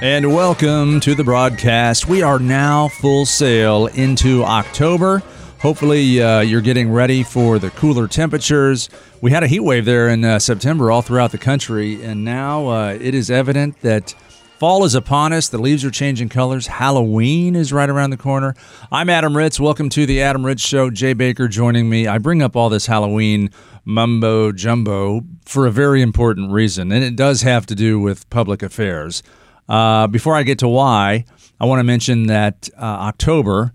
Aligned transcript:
And 0.00 0.34
welcome 0.34 1.00
to 1.00 1.14
the 1.14 1.24
broadcast. 1.24 2.08
We 2.08 2.22
are 2.22 2.38
now 2.38 2.88
full 2.88 3.26
sail 3.26 3.86
into 3.86 4.42
October. 4.42 5.22
Hopefully, 5.60 6.22
uh, 6.22 6.40
you're 6.40 6.60
getting 6.60 6.90
ready 6.90 7.22
for 7.22 7.58
the 7.58 7.70
cooler 7.70 8.08
temperatures. 8.08 8.88
We 9.20 9.30
had 9.30 9.42
a 9.42 9.46
heat 9.46 9.60
wave 9.60 9.84
there 9.84 10.08
in 10.08 10.24
uh, 10.24 10.38
September 10.38 10.90
all 10.90 11.02
throughout 11.02 11.32
the 11.32 11.38
country, 11.38 12.02
and 12.02 12.24
now 12.24 12.66
uh, 12.68 12.98
it 13.00 13.14
is 13.14 13.30
evident 13.30 13.80
that 13.80 14.14
fall 14.58 14.84
is 14.84 14.94
upon 14.94 15.32
us. 15.32 15.48
The 15.48 15.58
leaves 15.58 15.84
are 15.84 15.90
changing 15.90 16.28
colors. 16.28 16.66
Halloween 16.66 17.54
is 17.54 17.72
right 17.72 17.88
around 17.88 18.10
the 18.10 18.16
corner. 18.16 18.54
I'm 18.90 19.10
Adam 19.10 19.36
Ritz. 19.36 19.60
Welcome 19.60 19.88
to 19.90 20.06
the 20.06 20.22
Adam 20.22 20.44
Ritz 20.44 20.62
Show. 20.62 20.90
Jay 20.90 21.12
Baker 21.12 21.48
joining 21.48 21.88
me. 21.88 22.06
I 22.06 22.18
bring 22.18 22.42
up 22.42 22.56
all 22.56 22.68
this 22.68 22.86
Halloween 22.86 23.50
mumbo 23.84 24.50
jumbo 24.52 25.22
for 25.44 25.66
a 25.66 25.70
very 25.70 26.02
important 26.02 26.52
reason, 26.52 26.90
and 26.90 27.04
it 27.04 27.16
does 27.16 27.42
have 27.42 27.66
to 27.66 27.74
do 27.74 28.00
with 28.00 28.28
public 28.30 28.62
affairs. 28.62 29.22
Uh, 29.68 30.06
before 30.06 30.34
I 30.34 30.42
get 30.42 30.58
to 30.60 30.68
why, 30.68 31.24
I 31.60 31.66
want 31.66 31.80
to 31.80 31.84
mention 31.84 32.26
that 32.26 32.68
uh, 32.76 32.84
October, 32.84 33.72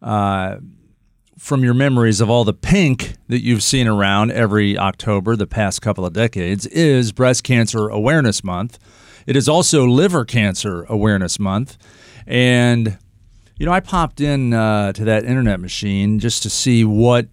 uh, 0.00 0.56
from 1.38 1.62
your 1.62 1.74
memories 1.74 2.20
of 2.20 2.30
all 2.30 2.44
the 2.44 2.54
pink 2.54 3.14
that 3.28 3.42
you've 3.42 3.62
seen 3.62 3.86
around 3.86 4.32
every 4.32 4.78
October 4.78 5.36
the 5.36 5.46
past 5.46 5.82
couple 5.82 6.06
of 6.06 6.12
decades, 6.12 6.66
is 6.66 7.12
Breast 7.12 7.44
Cancer 7.44 7.88
Awareness 7.88 8.42
Month. 8.42 8.78
It 9.26 9.36
is 9.36 9.48
also 9.48 9.86
Liver 9.86 10.24
Cancer 10.24 10.84
Awareness 10.88 11.38
Month. 11.38 11.76
And, 12.26 12.98
you 13.56 13.66
know, 13.66 13.72
I 13.72 13.80
popped 13.80 14.20
in 14.20 14.54
uh, 14.54 14.92
to 14.92 15.04
that 15.04 15.24
internet 15.24 15.60
machine 15.60 16.18
just 16.18 16.42
to 16.44 16.50
see 16.50 16.84
what 16.84 17.28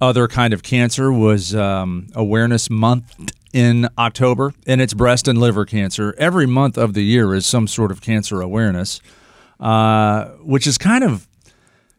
other 0.00 0.28
kind 0.28 0.52
of 0.52 0.62
cancer 0.62 1.12
was 1.12 1.54
um, 1.54 2.08
Awareness 2.14 2.70
Month 2.70 3.14
in 3.52 3.88
October, 3.98 4.52
and 4.66 4.80
it's 4.80 4.94
breast 4.94 5.28
and 5.28 5.38
liver 5.38 5.64
cancer. 5.64 6.14
Every 6.18 6.46
month 6.46 6.78
of 6.78 6.94
the 6.94 7.02
year 7.02 7.34
is 7.34 7.46
some 7.46 7.66
sort 7.66 7.90
of 7.90 8.00
cancer 8.00 8.40
awareness, 8.40 9.00
uh, 9.58 10.26
which 10.40 10.66
is 10.66 10.78
kind 10.78 11.04
of, 11.04 11.26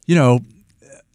you 0.06 0.16
know, 0.16 0.40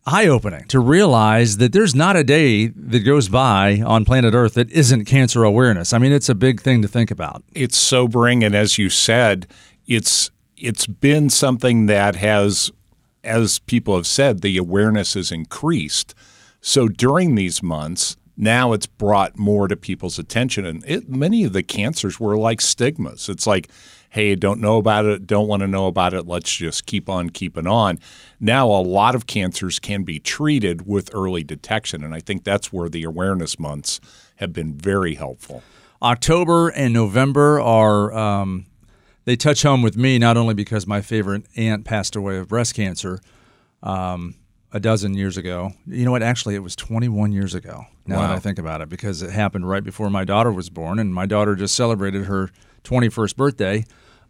eye 0.06 0.28
opening 0.28 0.64
to 0.68 0.78
realize 0.78 1.56
that 1.56 1.72
there's 1.72 1.94
not 1.94 2.14
a 2.14 2.22
day 2.22 2.68
that 2.68 3.00
goes 3.00 3.28
by 3.28 3.82
on 3.84 4.04
planet 4.04 4.34
Earth 4.34 4.54
that 4.54 4.70
isn't 4.70 5.04
cancer 5.04 5.42
awareness. 5.42 5.92
I 5.92 5.98
mean, 5.98 6.12
it's 6.12 6.28
a 6.28 6.34
big 6.34 6.60
thing 6.60 6.80
to 6.82 6.88
think 6.88 7.10
about. 7.10 7.42
It's 7.54 7.76
sobering, 7.76 8.44
and 8.44 8.54
as 8.54 8.78
you 8.78 8.88
said, 8.88 9.46
it's 9.86 10.30
it's 10.56 10.86
been 10.86 11.28
something 11.28 11.86
that 11.86 12.16
has, 12.16 12.70
as 13.22 13.58
people 13.58 13.94
have 13.96 14.06
said, 14.06 14.40
the 14.40 14.56
awareness 14.56 15.14
has 15.14 15.30
increased. 15.30 16.14
So 16.62 16.88
during 16.88 17.34
these 17.34 17.62
months, 17.62 18.16
now 18.36 18.72
it's 18.72 18.86
brought 18.86 19.38
more 19.38 19.68
to 19.68 19.76
people's 19.76 20.18
attention. 20.18 20.66
And 20.66 20.84
it, 20.86 21.08
many 21.08 21.44
of 21.44 21.52
the 21.52 21.62
cancers 21.62 22.20
were 22.20 22.36
like 22.36 22.60
stigmas. 22.60 23.28
It's 23.28 23.46
like, 23.46 23.68
hey, 24.10 24.34
don't 24.34 24.60
know 24.60 24.78
about 24.78 25.04
it, 25.04 25.26
don't 25.26 25.48
want 25.48 25.60
to 25.60 25.66
know 25.66 25.86
about 25.86 26.14
it, 26.14 26.26
let's 26.26 26.54
just 26.54 26.86
keep 26.86 27.08
on 27.08 27.30
keeping 27.30 27.66
on. 27.66 27.98
Now, 28.40 28.68
a 28.68 28.80
lot 28.80 29.14
of 29.14 29.26
cancers 29.26 29.78
can 29.78 30.04
be 30.04 30.18
treated 30.18 30.86
with 30.86 31.10
early 31.12 31.44
detection. 31.44 32.04
And 32.04 32.14
I 32.14 32.20
think 32.20 32.44
that's 32.44 32.72
where 32.72 32.88
the 32.88 33.04
awareness 33.04 33.58
months 33.58 34.00
have 34.36 34.52
been 34.52 34.74
very 34.74 35.14
helpful. 35.14 35.62
October 36.02 36.68
and 36.68 36.92
November 36.92 37.60
are. 37.60 38.12
Um, 38.12 38.66
they 39.24 39.34
touch 39.34 39.62
home 39.62 39.82
with 39.82 39.96
me 39.96 40.18
not 40.20 40.36
only 40.36 40.54
because 40.54 40.86
my 40.86 41.00
favorite 41.00 41.46
aunt 41.56 41.84
passed 41.84 42.14
away 42.14 42.38
of 42.38 42.46
breast 42.46 42.76
cancer, 42.76 43.18
um, 43.82 44.36
a 44.76 44.80
dozen 44.80 45.14
years 45.14 45.38
ago. 45.38 45.72
You 45.86 46.04
know 46.04 46.10
what? 46.10 46.22
Actually, 46.22 46.54
it 46.54 46.62
was 46.62 46.76
21 46.76 47.32
years 47.32 47.54
ago. 47.54 47.86
Now 48.06 48.16
wow. 48.16 48.28
that 48.28 48.36
I 48.36 48.38
think 48.38 48.58
about 48.58 48.82
it, 48.82 48.90
because 48.90 49.22
it 49.22 49.30
happened 49.30 49.66
right 49.66 49.82
before 49.82 50.10
my 50.10 50.22
daughter 50.22 50.52
was 50.52 50.68
born, 50.68 50.98
and 50.98 51.14
my 51.14 51.24
daughter 51.24 51.56
just 51.56 51.74
celebrated 51.74 52.26
her 52.26 52.50
21st 52.84 53.36
birthday 53.36 53.84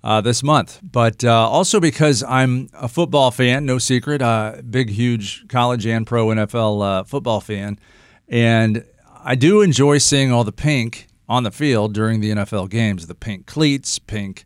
uh, 0.04 0.20
this 0.20 0.44
month. 0.44 0.78
But 0.84 1.24
uh, 1.24 1.48
also 1.48 1.80
because 1.80 2.22
I'm 2.22 2.68
a 2.74 2.86
football 2.86 3.32
fan, 3.32 3.66
no 3.66 3.78
secret, 3.78 4.22
uh, 4.22 4.62
big, 4.70 4.88
huge 4.90 5.48
college 5.48 5.84
and 5.84 6.06
pro 6.06 6.28
NFL 6.28 7.00
uh, 7.00 7.04
football 7.04 7.40
fan, 7.40 7.80
and 8.28 8.84
I 9.24 9.34
do 9.34 9.62
enjoy 9.62 9.98
seeing 9.98 10.30
all 10.30 10.44
the 10.44 10.52
pink 10.52 11.08
on 11.28 11.42
the 11.42 11.50
field 11.50 11.92
during 11.92 12.20
the 12.20 12.30
NFL 12.30 12.70
games. 12.70 13.08
The 13.08 13.16
pink 13.16 13.46
cleats, 13.46 13.98
pink. 13.98 14.44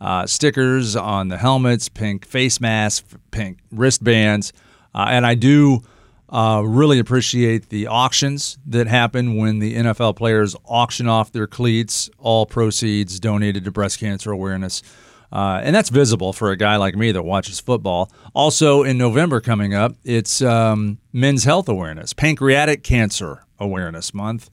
Uh, 0.00 0.26
stickers 0.26 0.96
on 0.96 1.28
the 1.28 1.36
helmets, 1.36 1.90
pink 1.90 2.24
face 2.24 2.58
masks, 2.58 3.06
pink 3.32 3.58
wristbands. 3.70 4.50
Uh, 4.94 5.06
and 5.08 5.26
I 5.26 5.34
do 5.34 5.82
uh, 6.28 6.62
really 6.64 6.98
appreciate 6.98 7.68
the 7.68 7.88
auctions 7.88 8.58
that 8.66 8.86
happen 8.86 9.36
when 9.36 9.58
the 9.58 9.74
NFL 9.74 10.16
players 10.16 10.54
auction 10.64 11.08
off 11.08 11.32
their 11.32 11.46
cleats, 11.46 12.08
all 12.18 12.46
proceeds 12.46 13.18
donated 13.18 13.64
to 13.64 13.70
breast 13.70 13.98
cancer 13.98 14.30
awareness. 14.30 14.82
Uh, 15.32 15.60
and 15.62 15.74
that's 15.74 15.90
visible 15.90 16.32
for 16.32 16.50
a 16.50 16.56
guy 16.56 16.76
like 16.76 16.96
me 16.96 17.12
that 17.12 17.22
watches 17.22 17.60
football. 17.60 18.10
Also, 18.34 18.82
in 18.82 18.98
November 18.98 19.40
coming 19.40 19.74
up, 19.74 19.94
it's 20.04 20.42
um, 20.42 20.98
Men's 21.12 21.44
Health 21.44 21.68
Awareness, 21.68 22.12
Pancreatic 22.12 22.82
Cancer 22.82 23.44
Awareness 23.58 24.12
Month 24.12 24.50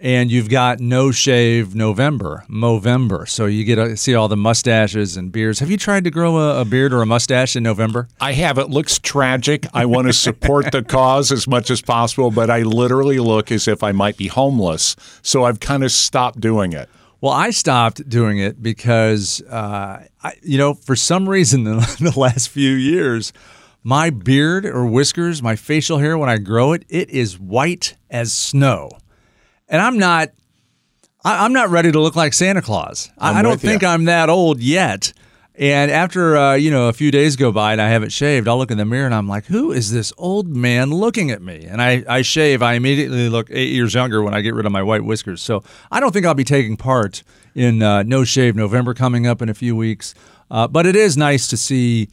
and 0.00 0.30
you've 0.30 0.48
got 0.48 0.80
No 0.80 1.10
Shave 1.10 1.74
November, 1.74 2.44
Movember. 2.48 3.28
So 3.28 3.46
you 3.46 3.64
get 3.64 3.76
to 3.76 3.96
see 3.96 4.14
all 4.14 4.28
the 4.28 4.36
mustaches 4.36 5.16
and 5.16 5.32
beards. 5.32 5.58
Have 5.58 5.70
you 5.70 5.76
tried 5.76 6.04
to 6.04 6.10
grow 6.10 6.36
a, 6.36 6.60
a, 6.60 6.64
beard 6.64 6.92
or 6.92 7.02
a 7.02 7.06
mustache 7.06 7.56
in 7.56 7.62
November? 7.62 8.08
I 8.20 8.32
have. 8.32 8.58
It 8.58 8.70
looks 8.70 8.98
tragic. 8.98 9.66
I 9.74 9.86
want 9.86 10.06
to 10.06 10.12
support 10.12 10.70
the 10.72 10.82
cause 10.82 11.32
as 11.32 11.48
much 11.48 11.70
as 11.70 11.82
possible, 11.82 12.30
but 12.30 12.50
I 12.50 12.62
literally 12.62 13.18
look 13.18 13.50
as 13.50 13.66
if 13.66 13.82
I 13.82 13.92
might 13.92 14.16
be 14.16 14.28
homeless. 14.28 14.94
So 15.22 15.44
I've 15.44 15.60
kind 15.60 15.82
of 15.82 15.90
stopped 15.90 16.40
doing 16.40 16.72
it. 16.72 16.88
Well, 17.20 17.32
I 17.32 17.50
stopped 17.50 18.08
doing 18.08 18.38
it 18.38 18.62
because, 18.62 19.42
uh, 19.42 20.06
I, 20.22 20.34
you 20.42 20.56
know, 20.56 20.74
for 20.74 20.94
some 20.94 21.28
reason 21.28 21.66
in 21.66 21.78
the 21.80 22.14
last 22.16 22.48
few 22.50 22.70
years, 22.70 23.32
my 23.82 24.10
beard 24.10 24.64
or 24.64 24.86
whiskers, 24.86 25.42
my 25.42 25.56
facial 25.56 25.98
hair, 25.98 26.16
when 26.16 26.28
I 26.28 26.38
grow 26.38 26.72
it, 26.72 26.84
it 26.88 27.10
is 27.10 27.38
white 27.38 27.96
as 28.10 28.32
snow 28.32 28.90
and 29.68 29.80
I'm 29.80 29.98
not. 29.98 30.30
I, 31.24 31.44
am 31.44 31.52
not 31.52 31.68
ready 31.70 31.90
to 31.92 32.00
look 32.00 32.16
like 32.16 32.32
Santa 32.32 32.62
Claus. 32.62 33.10
I, 33.18 33.40
I 33.40 33.42
don't 33.42 33.60
think 33.60 33.82
you. 33.82 33.88
I'm 33.88 34.04
that 34.04 34.30
old 34.30 34.60
yet. 34.60 35.12
And 35.58 35.90
after 35.90 36.36
uh, 36.36 36.54
you 36.54 36.70
know 36.70 36.88
a 36.88 36.92
few 36.92 37.10
days 37.10 37.34
go 37.34 37.50
by 37.50 37.72
and 37.72 37.82
I 37.82 37.88
haven't 37.88 38.10
shaved, 38.10 38.46
I'll 38.46 38.58
look 38.58 38.70
in 38.70 38.78
the 38.78 38.84
mirror 38.84 39.06
and 39.06 39.14
I'm 39.14 39.26
like, 39.26 39.46
"Who 39.46 39.72
is 39.72 39.90
this 39.90 40.12
old 40.16 40.46
man 40.56 40.90
looking 40.90 41.32
at 41.32 41.42
me?" 41.42 41.64
And 41.68 41.82
I, 41.82 42.04
I 42.08 42.22
shave. 42.22 42.62
I 42.62 42.74
immediately 42.74 43.28
look 43.28 43.48
eight 43.50 43.72
years 43.72 43.94
younger 43.94 44.22
when 44.22 44.34
I 44.34 44.40
get 44.40 44.54
rid 44.54 44.66
of 44.66 44.72
my 44.72 44.82
white 44.82 45.04
whiskers. 45.04 45.42
So 45.42 45.64
I 45.90 45.98
don't 45.98 46.12
think 46.12 46.26
I'll 46.26 46.34
be 46.34 46.44
taking 46.44 46.76
part 46.76 47.24
in 47.56 47.82
uh, 47.82 48.04
No 48.04 48.22
Shave 48.22 48.54
November 48.54 48.94
coming 48.94 49.26
up 49.26 49.42
in 49.42 49.48
a 49.48 49.54
few 49.54 49.74
weeks. 49.74 50.14
Uh, 50.50 50.68
but 50.68 50.86
it 50.86 50.94
is 50.94 51.16
nice 51.16 51.48
to 51.48 51.56
see 51.56 52.08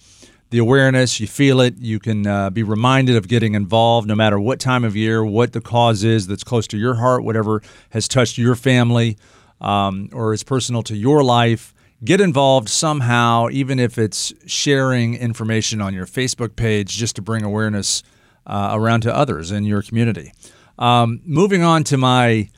the 0.52 0.58
awareness, 0.60 1.20
you 1.20 1.28
feel 1.28 1.60
it, 1.60 1.78
you 1.78 2.00
can 2.00 2.28
uh, 2.28 2.50
be 2.50 2.64
reminded 2.64 3.16
of 3.16 3.28
getting 3.28 3.56
involved 3.56 4.08
no 4.08 4.16
matter 4.16 4.40
what 4.40 4.60
time 4.60 4.84
of 4.84 4.96
year, 4.96 5.26
what 5.26 5.54
the 5.54 5.62
cause 5.62 6.04
is 6.04 6.28
that's 6.28 6.44
close 6.44 6.68
to 6.68 6.78
your 6.78 6.96
heart, 6.96 7.24
whatever 7.24 7.62
has 7.90 8.08
touched 8.08 8.38
your 8.38 8.56
family 8.56 9.18
um, 9.60 10.10
or 10.14 10.34
is 10.34 10.44
personal 10.44 10.84
to 10.84 10.96
your 10.96 11.24
life. 11.24 11.74
Get 12.04 12.22
involved 12.22 12.70
somehow, 12.70 13.48
even 13.52 13.80
if 13.80 13.98
it's 13.98 14.34
sharing 14.46 15.16
information 15.16 15.82
on 15.82 15.94
your 15.94 16.06
Facebook 16.06 16.56
page 16.56 16.90
just 16.90 17.16
to 17.16 17.22
bring 17.22 17.44
awareness 17.44 18.04
uh, 18.46 18.72
around 18.74 19.02
to 19.02 19.16
others 19.16 19.52
in 19.52 19.64
your 19.64 19.82
community. 19.82 20.32
Um, 20.78 21.22
moving 21.26 21.64
on 21.64 21.84
to 21.86 21.98
my, 21.98 22.50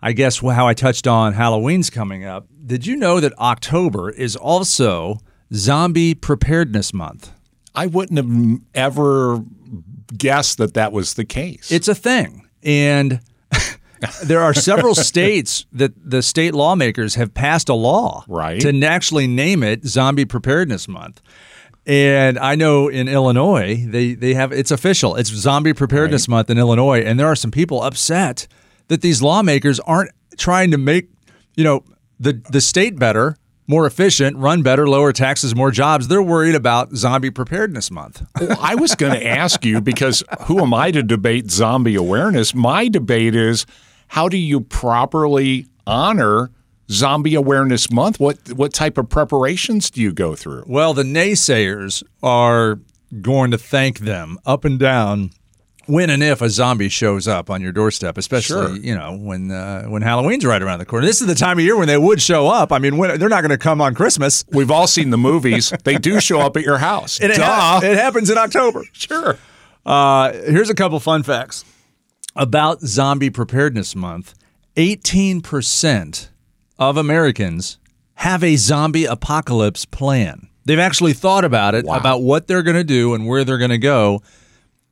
I 0.00 0.12
guess, 0.12 0.38
how 0.38 0.66
I 0.66 0.72
touched 0.72 1.06
on 1.06 1.34
Halloween's 1.34 1.90
coming 1.90 2.24
up. 2.24 2.46
Did 2.64 2.86
you 2.86 2.96
know 2.96 3.20
that 3.20 3.36
October 3.38 4.10
is 4.10 4.36
also 4.36 5.18
Zombie 5.52 6.14
Preparedness 6.14 6.92
Month. 6.92 7.32
I 7.74 7.86
wouldn't 7.86 8.16
have 8.16 8.60
ever 8.74 9.44
guessed 10.16 10.58
that 10.58 10.74
that 10.74 10.92
was 10.92 11.14
the 11.14 11.24
case. 11.24 11.70
It's 11.70 11.88
a 11.88 11.94
thing. 11.94 12.48
And 12.62 13.20
there 14.24 14.40
are 14.40 14.54
several 14.54 14.94
states 14.94 15.66
that 15.72 15.92
the 16.02 16.22
state 16.22 16.54
lawmakers 16.54 17.14
have 17.16 17.34
passed 17.34 17.68
a 17.68 17.74
law 17.74 18.24
right. 18.28 18.60
to 18.60 18.84
actually 18.84 19.26
name 19.26 19.62
it 19.62 19.84
Zombie 19.84 20.24
Preparedness 20.24 20.88
Month. 20.88 21.20
And 21.86 22.38
I 22.38 22.56
know 22.56 22.88
in 22.88 23.06
Illinois, 23.06 23.84
they, 23.86 24.14
they 24.14 24.34
have 24.34 24.52
it's 24.52 24.72
official. 24.72 25.14
It's 25.14 25.30
Zombie 25.30 25.72
Preparedness 25.72 26.28
right. 26.28 26.36
Month 26.36 26.50
in 26.50 26.58
Illinois. 26.58 27.00
And 27.02 27.20
there 27.20 27.28
are 27.28 27.36
some 27.36 27.52
people 27.52 27.82
upset 27.82 28.48
that 28.88 29.02
these 29.02 29.22
lawmakers 29.22 29.78
aren't 29.80 30.10
trying 30.36 30.72
to 30.72 30.78
make, 30.78 31.10
you 31.56 31.62
know, 31.62 31.84
the, 32.18 32.42
the 32.50 32.60
state 32.60 32.98
better 32.98 33.36
more 33.66 33.86
efficient, 33.86 34.36
run 34.36 34.62
better, 34.62 34.88
lower 34.88 35.12
taxes, 35.12 35.54
more 35.54 35.70
jobs. 35.70 36.08
They're 36.08 36.22
worried 36.22 36.54
about 36.54 36.94
Zombie 36.94 37.30
Preparedness 37.30 37.90
Month. 37.90 38.24
Well, 38.40 38.58
I 38.60 38.76
was 38.76 38.94
going 38.94 39.18
to 39.18 39.26
ask 39.26 39.64
you 39.64 39.80
because 39.80 40.22
who 40.42 40.60
am 40.60 40.72
I 40.72 40.92
to 40.92 41.02
debate 41.02 41.50
zombie 41.50 41.96
awareness? 41.96 42.54
My 42.54 42.86
debate 42.86 43.34
is 43.34 43.66
how 44.08 44.28
do 44.28 44.36
you 44.36 44.60
properly 44.60 45.66
honor 45.86 46.50
Zombie 46.90 47.34
Awareness 47.34 47.90
Month? 47.90 48.20
What 48.20 48.38
what 48.52 48.72
type 48.72 48.98
of 48.98 49.08
preparations 49.08 49.90
do 49.90 50.00
you 50.00 50.12
go 50.12 50.36
through? 50.36 50.64
Well, 50.68 50.94
the 50.94 51.02
naysayers 51.02 52.04
are 52.22 52.78
going 53.20 53.50
to 53.50 53.58
thank 53.58 54.00
them 54.00 54.38
up 54.46 54.64
and 54.64 54.78
down 54.78 55.30
when 55.86 56.10
and 56.10 56.22
if 56.22 56.42
a 56.42 56.50
zombie 56.50 56.88
shows 56.88 57.26
up 57.28 57.48
on 57.50 57.62
your 57.62 57.72
doorstep, 57.72 58.18
especially 58.18 58.66
Sure. 58.66 58.76
you 58.76 58.94
know 58.94 59.16
when 59.16 59.50
uh, 59.50 59.84
when 59.84 60.02
Halloween's 60.02 60.44
right 60.44 60.60
around 60.60 60.78
the 60.80 60.84
corner. 60.86 61.06
This 61.06 61.20
is 61.20 61.26
the 61.26 61.34
time 61.34 61.58
of 61.58 61.64
year 61.64 61.76
when 61.76 61.86
they 61.88 61.98
would 61.98 62.20
show 62.20 62.48
up. 62.48 62.72
I 62.72 62.78
mean, 62.78 62.96
when, 62.96 63.18
they're 63.18 63.28
not 63.28 63.40
going 63.42 63.50
to 63.50 63.58
come 63.58 63.80
on 63.80 63.94
Christmas. 63.94 64.44
We've 64.52 64.70
all 64.70 64.86
seen 64.86 65.10
the 65.10 65.18
movies. 65.18 65.72
They 65.84 65.96
do 65.98 66.20
show 66.20 66.40
up 66.40 66.56
at 66.56 66.62
your 66.64 66.78
house. 66.78 67.20
It, 67.20 67.36
ha- 67.36 67.80
it 67.82 67.96
happens 67.96 68.30
in 68.30 68.38
October. 68.38 68.84
sure. 68.92 69.38
Uh, 69.84 70.32
here's 70.32 70.68
a 70.70 70.74
couple 70.74 70.98
fun 71.00 71.22
facts 71.22 71.64
about 72.34 72.80
Zombie 72.80 73.30
Preparedness 73.30 73.94
Month. 73.94 74.34
18% 74.76 76.28
of 76.78 76.96
Americans 76.96 77.78
have 78.14 78.42
a 78.42 78.56
zombie 78.56 79.04
apocalypse 79.04 79.84
plan. 79.84 80.48
They've 80.64 80.78
actually 80.78 81.12
thought 81.12 81.44
about 81.44 81.74
it, 81.74 81.84
Wow. 81.84 81.96
about 81.96 82.22
what 82.22 82.46
they're 82.46 82.62
going 82.62 82.76
to 82.76 82.84
do 82.84 83.14
and 83.14 83.26
where 83.26 83.44
they're 83.44 83.58
going 83.58 83.70
to 83.70 83.78
go 83.78 84.22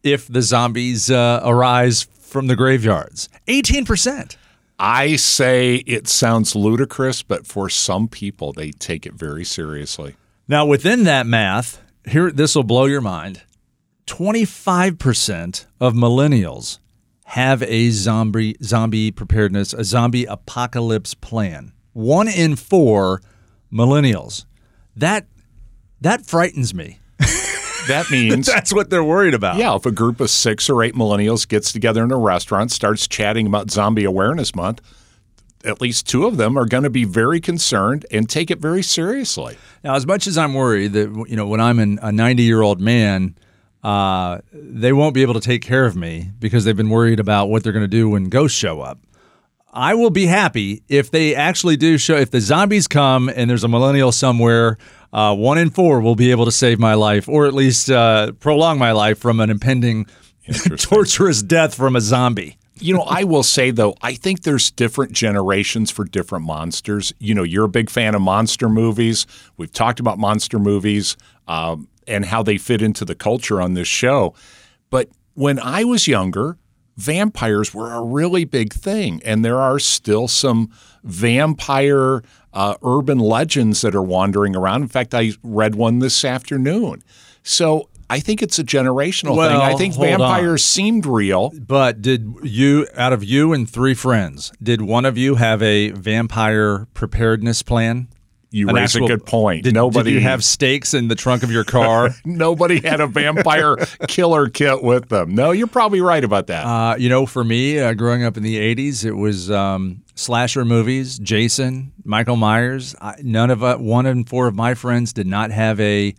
if 0.05 0.29
the 0.29 0.43
zombies 0.43 1.11
uh, 1.11 1.41
arise 1.43 2.07
from 2.21 2.47
the 2.47 2.55
graveyards. 2.55 3.29
18%. 3.49 4.37
I 4.79 5.17
say 5.17 5.77
it 5.87 6.09
sounds 6.09 6.55
ludicrous, 6.55 7.23
but 7.23 7.47
for 7.47 7.69
some 7.69 8.09
people, 8.09 8.53
they 8.53 8.71
take 8.71 9.07
it 9.07 9.15
very 9.15 9.45
seriously. 9.45 10.17
Now, 10.47 10.67
within 10.67 11.05
that 11.05 11.27
math, 11.27 11.81
here 12.07 12.31
this 12.31 12.55
will 12.55 12.65
blow 12.65 12.85
your 12.85 13.01
mind. 13.01 13.43
25% 14.07 15.67
of 15.81 15.95
millennials 15.95 16.79
have 17.27 17.63
a 17.63 17.91
zombie 17.91 18.57
zombie 18.63 19.11
preparedness, 19.11 19.73
a 19.73 19.85
zombie 19.85 20.25
apocalypse 20.25 21.15
plan. 21.15 21.73
1 21.95 22.29
in 22.29 22.57
4 22.57 23.23
millennials. 23.73 24.45
That 24.95 25.27
that 26.01 26.27
frightens 26.27 26.75
me. 26.75 26.99
That 27.89 28.11
means 28.11 28.47
That's 28.55 28.73
what 28.73 28.91
they're 28.91 29.05
worried 29.05 29.35
about. 29.35 29.57
Yeah, 29.57 29.75
if 29.77 29.87
a 29.87 29.91
group 29.91 30.21
of 30.21 30.31
six 30.31 30.69
or 30.71 30.83
eight 30.83 30.95
millennials 30.95 31.47
gets 31.47 31.73
together 31.73 32.05
in 32.05 32.11
a 32.11 32.19
restaurant, 32.19 32.71
starts 32.71 33.07
chatting 33.07 33.47
about 33.47 33.71
Zombie 33.71 34.05
Awareness 34.05 34.55
Month, 34.55 34.81
at 35.65 35.81
least 35.81 36.07
two 36.07 36.27
of 36.27 36.37
them 36.37 36.59
are 36.59 36.67
going 36.67 36.83
to 36.85 36.91
be 36.91 37.05
very 37.05 37.41
concerned 37.41 38.05
and 38.11 38.29
take 38.29 38.51
it 38.51 38.59
very 38.59 38.83
seriously. 38.83 39.57
Now, 39.83 39.95
as 39.95 40.07
much 40.07 40.27
as 40.27 40.37
I'm 40.37 40.55
worried 40.55 40.93
that 40.93 41.27
you 41.29 41.37
know 41.37 41.47
when 41.47 41.61
I'm 41.61 41.79
an, 41.79 41.99
a 42.03 42.13
90 42.13 42.43
year 42.43 42.61
old 42.61 42.81
man, 42.81 43.37
uh, 43.83 44.39
they 44.53 44.93
won't 44.93 45.15
be 45.15 45.23
able 45.23 45.35
to 45.35 45.41
take 45.41 45.63
care 45.63 45.85
of 45.85 45.97
me 45.97 46.31
because 46.39 46.65
they've 46.65 46.77
been 46.77 46.91
worried 46.91 47.21
about 47.21 47.47
what 47.47 47.63
they're 47.63 47.73
going 47.73 47.85
to 47.85 47.89
do 47.89 48.11
when 48.11 48.25
ghosts 48.25 48.59
show 48.59 48.81
up. 48.81 48.99
I 49.75 49.95
will 49.95 50.11
be 50.11 50.27
happy 50.27 50.85
if 50.89 51.11
they 51.11 51.35
actually 51.35 51.77
do 51.77 51.99
show. 51.99 52.15
If 52.15 52.31
the 52.31 52.41
zombies 52.41 52.87
come 52.87 53.29
and 53.29 53.51
there's 53.51 53.65
a 53.65 53.69
millennial 53.69 54.13
somewhere, 54.13 54.79
uh, 55.13 55.35
one 55.35 55.59
in 55.59 55.71
four 55.71 56.01
will 56.01 56.15
be 56.15 56.31
able 56.31 56.45
to 56.45 56.53
save 56.53 56.79
my 56.79 56.95
life, 56.95 57.29
or 57.29 57.47
at 57.47 57.55
least 57.55 57.91
uh, 57.91 58.31
prolong 58.39 58.79
my 58.79 58.93
life 58.93 59.19
from 59.19 59.41
an 59.41 59.51
impending 59.51 60.07
torturous 60.79 61.43
death 61.43 61.75
from 61.75 61.97
a 61.97 62.01
zombie. 62.01 62.57
You 62.79 62.95
know, 62.95 63.03
I 63.03 63.25
will 63.25 63.43
say 63.43 63.73
though, 63.73 63.97
I 64.01 64.15
think 64.15 64.43
there's 64.43 64.71
different 64.71 65.13
generations 65.13 65.91
for 65.91 66.05
different 66.05 66.45
monsters. 66.45 67.13
You 67.19 67.35
know, 67.35 67.43
you're 67.43 67.65
a 67.65 67.69
big 67.69 67.91
fan 67.91 68.15
of 68.15 68.23
monster 68.23 68.69
movies. 68.69 69.27
We've 69.57 69.73
talked 69.73 69.99
about 69.99 70.19
monster 70.19 70.61
movies 70.61 71.17
um, 71.49 71.89
and 72.07 72.25
how 72.25 72.45
they 72.45 72.59
fit 72.59 72.81
into 72.81 73.05
the 73.05 73.15
culture 73.17 73.61
on 73.61 73.75
this 73.75 73.89
show. 73.89 74.35
But 74.91 75.09
when 75.35 75.59
I 75.59 75.83
was 75.83 76.07
younger, 76.07 76.59
vampires 76.97 77.75
were 77.75 77.93
a 77.93 78.03
really 78.03 78.45
big 78.45 78.73
thing, 78.73 79.21
and 79.25 79.45
there 79.45 79.61
are 79.61 79.79
still 79.79 80.29
some 80.29 80.71
vampire 81.03 82.23
uh, 82.53 82.75
urban 82.83 83.19
legends 83.19 83.81
that 83.81 83.95
are 83.95 84.03
wandering 84.03 84.55
around. 84.55 84.83
In 84.83 84.89
fact, 84.89 85.15
I 85.15 85.33
read 85.43 85.75
one 85.75 85.99
this 85.99 86.25
afternoon. 86.25 87.03
So. 87.43 87.89
I 88.11 88.21
think 88.21 88.43
it's 88.43 88.59
a 88.59 88.63
generational 88.63 89.35
thing. 89.35 89.57
I 89.57 89.75
think 89.77 89.95
hold 89.95 90.09
on. 90.09 90.19
vampires 90.19 90.63
seemed 90.63 91.07
real. 91.07 91.53
But 91.59 92.03
did 92.03 92.35
you, 92.43 92.87
out 92.95 93.15
of 93.15 93.25
you 93.25 93.55
and 93.55 93.69
three 93.69 93.95
friends, 93.95 94.53
did 94.63 94.83
one 94.83 95.07
of 95.07 95.17
you 95.17 95.37
have 95.37 95.63
a 95.63 95.89
vampire 95.93 96.87
preparedness 96.93 97.63
plan? 97.63 98.09
You 98.55 98.69
An 98.69 98.77
raise 98.77 98.95
actual- 98.95 99.07
a 99.07 99.09
good 99.09 99.27
point. 99.27 99.65
Did, 99.65 99.75
nobody 99.75 100.13
did 100.13 100.17
you 100.17 100.29
have 100.29 100.45
stakes 100.45 100.95
in 100.95 101.09
the 101.09 101.17
trunk 101.17 101.43
of 101.43 101.51
your 101.51 101.65
car? 101.65 102.11
nobody 102.25 102.81
had 102.81 103.01
a 103.01 103.07
vampire 103.09 103.77
killer 104.09 104.49
kit 104.49 104.81
with 104.83 105.09
them. 105.09 105.35
No, 105.35 105.51
you're 105.51 105.67
probably 105.67 106.01
right 106.01 106.23
about 106.23 106.47
that. 106.47 106.65
uh, 106.65 106.95
you 106.97 107.09
know, 107.09 107.27
for 107.27 107.43
me, 107.43 107.81
uh, 107.81 107.95
growing 107.95 108.23
up 108.23 108.37
in 108.37 108.45
the 108.45 108.57
'80s, 108.59 109.05
it 109.05 109.15
was 109.15 109.51
um, 109.51 110.03
slasher 110.15 110.65
movies. 110.65 111.19
Jason, 111.19 111.93
Michael 112.05 112.37
Myers. 112.37 112.95
I, 113.01 113.17
none 113.23 113.51
of 113.51 113.65
uh, 113.65 113.77
one 113.79 114.07
in 114.07 114.23
four 114.25 114.47
of 114.47 114.55
my 114.55 114.75
friends 114.75 115.13
did 115.13 115.27
not 115.27 115.51
have 115.51 115.81
a 115.81 116.15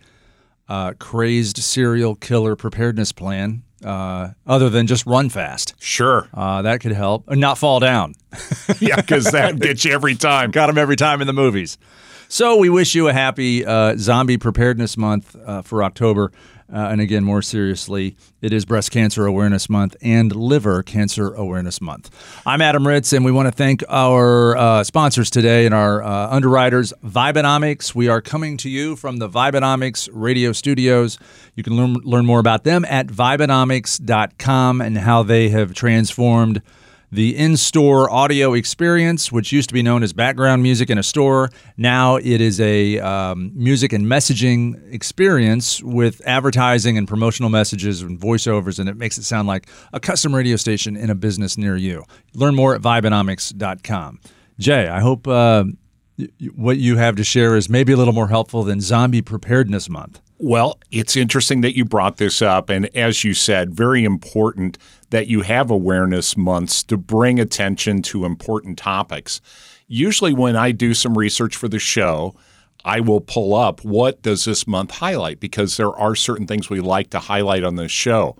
uh, 0.68 0.92
crazed 1.00 1.58
serial 1.60 2.16
killer 2.16 2.58
preparedness 2.58 3.14
plan, 3.14 3.64
uh, 3.84 4.30
other 4.46 4.70
than 4.70 4.88
just 4.88 5.06
run 5.06 5.30
fast. 5.30 5.74
sure. 5.80 6.28
Uh, 6.34 6.64
that 6.64 6.82
could 6.82 6.92
help, 6.92 7.30
and 7.30 7.40
not 7.40 7.58
fall 7.58 7.80
down. 7.80 8.14
Yeah, 8.82 8.98
because 8.98 9.32
that 9.32 9.58
gets 9.60 9.86
you 9.86 9.94
every 9.94 10.16
time. 10.16 10.52
Got 10.52 10.70
him 10.70 10.78
every 10.78 10.98
time 10.98 11.22
in 11.22 11.28
the 11.28 11.34
movies. 11.34 11.78
So 12.28 12.58
we 12.58 12.70
wish 12.70 12.96
you 12.96 13.08
a 13.08 13.14
happy 13.14 13.66
uh, 13.66 13.96
Zombie 13.98 14.38
Preparedness 14.38 14.98
Month 14.98 15.36
uh, 15.46 15.62
for 15.62 15.84
October. 15.84 16.32
Uh, 16.74 16.78
and 16.90 17.00
again, 17.00 17.24
more 17.24 17.44
seriously, 17.44 18.16
it 18.42 18.52
is 18.52 18.66
Breast 18.66 18.90
Cancer 18.90 19.28
Awareness 19.28 19.70
Month 19.70 19.96
and 20.02 20.36
Liver 20.36 20.82
Cancer 20.82 21.32
Awareness 21.36 21.80
Month. 21.80 22.10
I'm 22.44 22.60
Adam 22.60 22.88
Ritz, 22.88 23.14
and 23.14 23.24
we 23.24 23.32
want 23.32 23.48
to 23.48 23.52
thank 23.52 23.84
our 23.88 24.58
uh, 24.58 24.84
sponsors 24.84 25.30
today 25.30 25.68
and 25.68 25.76
our 25.76 26.02
uh, 26.02 26.30
underwriters, 26.32 26.92
Vibenomics. 27.06 27.94
We 27.94 28.08
are 28.08 28.20
coming 28.20 28.58
to 28.58 28.70
you 28.70 28.96
from 28.96 29.18
the 29.18 29.30
Vibenomics 29.30 30.10
radio 30.12 30.52
studios. 30.52 31.20
You 31.54 31.62
can 31.62 31.78
learn, 31.78 31.94
learn 32.04 32.26
more 32.26 32.40
about 32.40 32.64
them 32.64 32.84
at 32.86 33.08
Vibenomics.com 33.08 34.82
and 34.82 34.98
how 34.98 35.22
they 35.22 35.50
have 35.50 35.76
transformed 35.76 36.64
the 37.12 37.36
in 37.36 37.58
store 37.58 38.12
audio 38.12 38.54
experience, 38.54 39.32
which 39.32 39.52
used 39.52 39.70
to 39.70 39.74
be 39.74 39.82
known 39.82 40.04
as 40.04 40.14
background 40.14 40.64
music 40.64 40.90
in 40.90 40.98
a 40.98 41.04
store. 41.04 41.50
Now 41.78 42.16
it 42.18 42.42
is 42.42 42.60
a 42.60 43.00
um, 43.00 43.52
music 43.56 43.94
and 43.94 44.06
messaging 44.06 44.94
experience 44.94 45.82
with 45.84 46.22
advertising 46.26 46.98
and 46.98 47.08
promotional 47.08 47.50
messages 47.50 48.02
and 48.02 48.20
voiceovers, 48.20 48.80
and 48.80 48.90
it 48.90 48.98
makes 48.98 49.18
it 49.18 49.24
sound 49.24 49.48
like 49.48 49.68
a 49.94 50.00
custom 50.00 50.36
radio 50.36 50.56
station 50.56 50.96
in 50.96 51.10
a 51.10 51.16
business 51.16 51.58
near 51.58 51.76
you. 51.76 52.04
Learn 52.34 52.56
more 52.56 52.76
at 52.76 52.82
Vibenomics.com. 52.82 54.20
Jay, 54.58 54.88
I 54.88 55.00
hope 55.00 55.28
uh, 55.28 55.66
what 56.56 56.78
you 56.78 56.98
have 56.98 57.16
to 57.18 57.24
share 57.24 57.56
is 57.56 57.70
maybe 57.70 57.94
a 57.94 57.98
little 57.98 58.14
more 58.14 58.30
helpful 58.30 58.64
than 58.64 58.80
Zombie 58.82 59.22
Preparedness 59.22 59.90
Month. 59.90 60.22
Well, 60.38 60.80
it's 60.92 61.16
interesting 61.16 61.62
that 61.62 61.78
you 61.78 61.86
brought 61.86 62.18
this 62.18 62.42
up. 62.42 62.70
And 62.70 62.94
as 62.96 63.24
you 63.24 63.34
said, 63.34 63.74
very 63.74 64.04
important 64.04 64.78
that 65.10 65.28
you 65.28 65.42
have 65.42 65.72
awareness 65.72 66.36
months 66.36 66.84
to 66.84 66.98
bring 66.98 67.40
attention 67.40 68.02
to 68.04 68.26
important 68.26 68.78
topics. 68.78 69.40
Usually, 69.88 70.34
when 70.34 70.56
I 70.56 70.72
do 70.72 70.94
some 70.94 71.18
research 71.18 71.56
for 71.56 71.70
the 71.70 71.80
show, 71.80 72.36
I 72.84 73.00
will 73.00 73.22
pull 73.22 73.56
up 73.56 73.84
what 73.86 74.22
does 74.22 74.46
this 74.46 74.68
month 74.68 74.92
highlight 74.92 75.40
because 75.40 75.78
there 75.78 75.94
are 75.94 76.16
certain 76.16 76.48
things 76.48 76.70
we 76.70 76.82
like 76.82 77.12
to 77.12 77.20
highlight 77.20 77.64
on 77.64 77.78
this 77.78 77.92
show. 77.92 78.36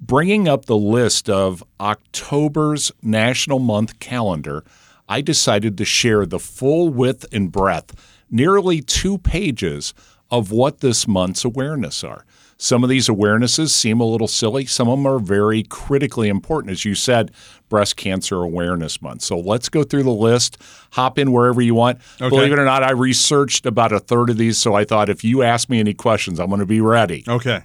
Bringing 0.00 0.46
up 0.46 0.66
the 0.66 0.76
list 0.76 1.28
of 1.28 1.64
October's 1.80 2.92
National 3.02 3.58
Month 3.58 3.98
calendar, 3.98 4.64
I 5.08 5.20
decided 5.20 5.76
to 5.78 5.84
share 5.84 6.26
the 6.26 6.38
full 6.38 6.90
width 6.90 7.26
and 7.32 7.50
breadth, 7.50 8.22
nearly 8.30 8.80
two 8.80 9.18
pages 9.18 9.94
of 10.38 10.50
what 10.50 10.80
this 10.80 11.06
month's 11.06 11.44
awareness 11.44 12.02
are. 12.02 12.24
Some 12.56 12.82
of 12.82 12.90
these 12.90 13.08
awarenesses 13.08 13.70
seem 13.70 14.00
a 14.00 14.04
little 14.06 14.28
silly. 14.28 14.64
Some 14.66 14.88
of 14.88 14.98
them 14.98 15.06
are 15.06 15.18
very 15.18 15.62
critically 15.64 16.28
important. 16.28 16.72
As 16.72 16.84
you 16.84 16.94
said, 16.94 17.30
Breast 17.68 17.96
Cancer 17.96 18.42
Awareness 18.42 19.00
Month. 19.02 19.22
So 19.22 19.38
let's 19.38 19.68
go 19.68 19.82
through 19.82 20.04
the 20.04 20.10
list, 20.10 20.58
hop 20.92 21.18
in 21.18 21.32
wherever 21.32 21.60
you 21.60 21.74
want. 21.74 21.98
Believe 22.18 22.52
it 22.52 22.58
or 22.58 22.64
not, 22.64 22.82
I 22.82 22.92
researched 22.92 23.66
about 23.66 23.92
a 23.92 24.00
third 24.00 24.30
of 24.30 24.38
these. 24.38 24.58
So 24.58 24.74
I 24.74 24.84
thought 24.84 25.08
if 25.08 25.24
you 25.24 25.42
ask 25.42 25.68
me 25.68 25.80
any 25.80 25.94
questions, 25.94 26.38
I'm 26.38 26.48
going 26.48 26.60
to 26.60 26.66
be 26.66 26.80
ready. 26.80 27.24
Okay. 27.28 27.62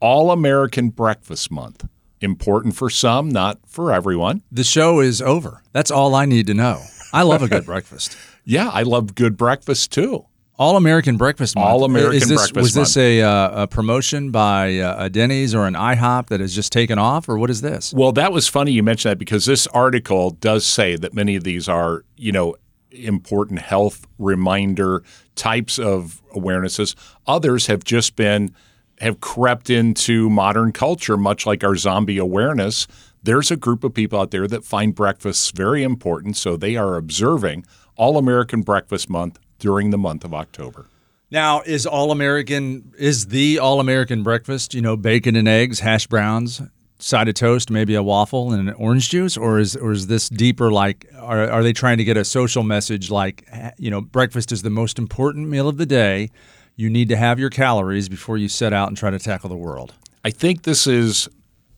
All 0.00 0.30
American 0.30 0.88
Breakfast 0.90 1.50
Month. 1.50 1.86
Important 2.22 2.76
for 2.76 2.90
some, 2.90 3.30
not 3.30 3.58
for 3.66 3.92
everyone. 3.92 4.42
The 4.52 4.64
show 4.64 5.00
is 5.00 5.22
over. 5.22 5.62
That's 5.72 5.90
all 5.90 6.14
I 6.14 6.26
need 6.26 6.46
to 6.48 6.54
know. 6.54 6.82
I 7.12 7.22
love 7.22 7.42
a 7.42 7.48
good 7.48 7.64
breakfast. 7.72 8.16
Yeah, 8.44 8.68
I 8.68 8.82
love 8.82 9.14
good 9.14 9.36
breakfast 9.36 9.92
too. 9.92 10.26
All 10.60 10.76
American 10.76 11.16
Breakfast 11.16 11.56
Month. 11.56 11.66
All 11.66 11.84
American 11.84 12.16
Is 12.16 12.28
this, 12.28 12.36
Breakfast 12.36 12.54
Was 12.54 12.74
this 12.74 12.96
a, 12.98 13.22
uh, 13.22 13.62
a 13.62 13.66
promotion 13.66 14.30
by 14.30 14.78
uh, 14.78 15.06
a 15.06 15.08
Denny's 15.08 15.54
or 15.54 15.66
an 15.66 15.72
IHOP 15.72 16.26
that 16.26 16.40
has 16.40 16.54
just 16.54 16.70
taken 16.70 16.98
off, 16.98 17.30
or 17.30 17.38
what 17.38 17.48
is 17.48 17.62
this? 17.62 17.94
Well, 17.94 18.12
that 18.12 18.30
was 18.30 18.46
funny 18.46 18.70
you 18.70 18.82
mentioned 18.82 19.12
that 19.12 19.18
because 19.18 19.46
this 19.46 19.66
article 19.68 20.32
does 20.32 20.66
say 20.66 20.96
that 20.96 21.14
many 21.14 21.34
of 21.34 21.44
these 21.44 21.66
are, 21.66 22.04
you 22.18 22.30
know, 22.30 22.56
important 22.90 23.60
health 23.60 24.06
reminder 24.18 25.02
types 25.34 25.78
of 25.78 26.20
awarenesses. 26.34 26.94
Others 27.26 27.68
have 27.68 27.82
just 27.82 28.14
been 28.14 28.54
have 28.98 29.18
crept 29.20 29.70
into 29.70 30.28
modern 30.28 30.72
culture, 30.72 31.16
much 31.16 31.46
like 31.46 31.64
our 31.64 31.74
zombie 31.74 32.18
awareness. 32.18 32.86
There's 33.22 33.50
a 33.50 33.56
group 33.56 33.82
of 33.82 33.94
people 33.94 34.20
out 34.20 34.30
there 34.30 34.46
that 34.46 34.62
find 34.66 34.94
breakfasts 34.94 35.52
very 35.52 35.82
important, 35.82 36.36
so 36.36 36.58
they 36.58 36.76
are 36.76 36.96
observing 36.96 37.64
All 37.96 38.18
American 38.18 38.60
Breakfast 38.60 39.08
Month 39.08 39.38
during 39.60 39.90
the 39.90 39.98
month 39.98 40.24
of 40.24 40.34
October. 40.34 40.86
Now, 41.30 41.60
is 41.60 41.86
all 41.86 42.10
American 42.10 42.92
is 42.98 43.26
the 43.26 43.60
all 43.60 43.78
American 43.78 44.24
breakfast? 44.24 44.74
You 44.74 44.82
know, 44.82 44.96
bacon 44.96 45.36
and 45.36 45.46
eggs, 45.46 45.78
hash 45.78 46.08
browns, 46.08 46.60
side 46.98 47.28
of 47.28 47.34
toast, 47.34 47.70
maybe 47.70 47.94
a 47.94 48.02
waffle 48.02 48.52
and 48.52 48.68
an 48.68 48.74
orange 48.74 49.10
juice, 49.10 49.36
or 49.36 49.60
is 49.60 49.76
or 49.76 49.92
is 49.92 50.08
this 50.08 50.28
deeper? 50.28 50.72
Like, 50.72 51.06
are 51.16 51.48
are 51.48 51.62
they 51.62 51.72
trying 51.72 51.98
to 51.98 52.04
get 52.04 52.16
a 52.16 52.24
social 52.24 52.64
message? 52.64 53.10
Like, 53.10 53.48
you 53.78 53.90
know, 53.90 54.00
breakfast 54.00 54.50
is 54.50 54.62
the 54.62 54.70
most 54.70 54.98
important 54.98 55.48
meal 55.48 55.68
of 55.68 55.76
the 55.76 55.86
day. 55.86 56.30
You 56.74 56.90
need 56.90 57.08
to 57.10 57.16
have 57.16 57.38
your 57.38 57.50
calories 57.50 58.08
before 58.08 58.36
you 58.36 58.48
set 58.48 58.72
out 58.72 58.88
and 58.88 58.96
try 58.96 59.10
to 59.10 59.18
tackle 59.18 59.50
the 59.50 59.56
world. 59.56 59.94
I 60.24 60.30
think 60.30 60.62
this 60.62 60.86
is 60.86 61.28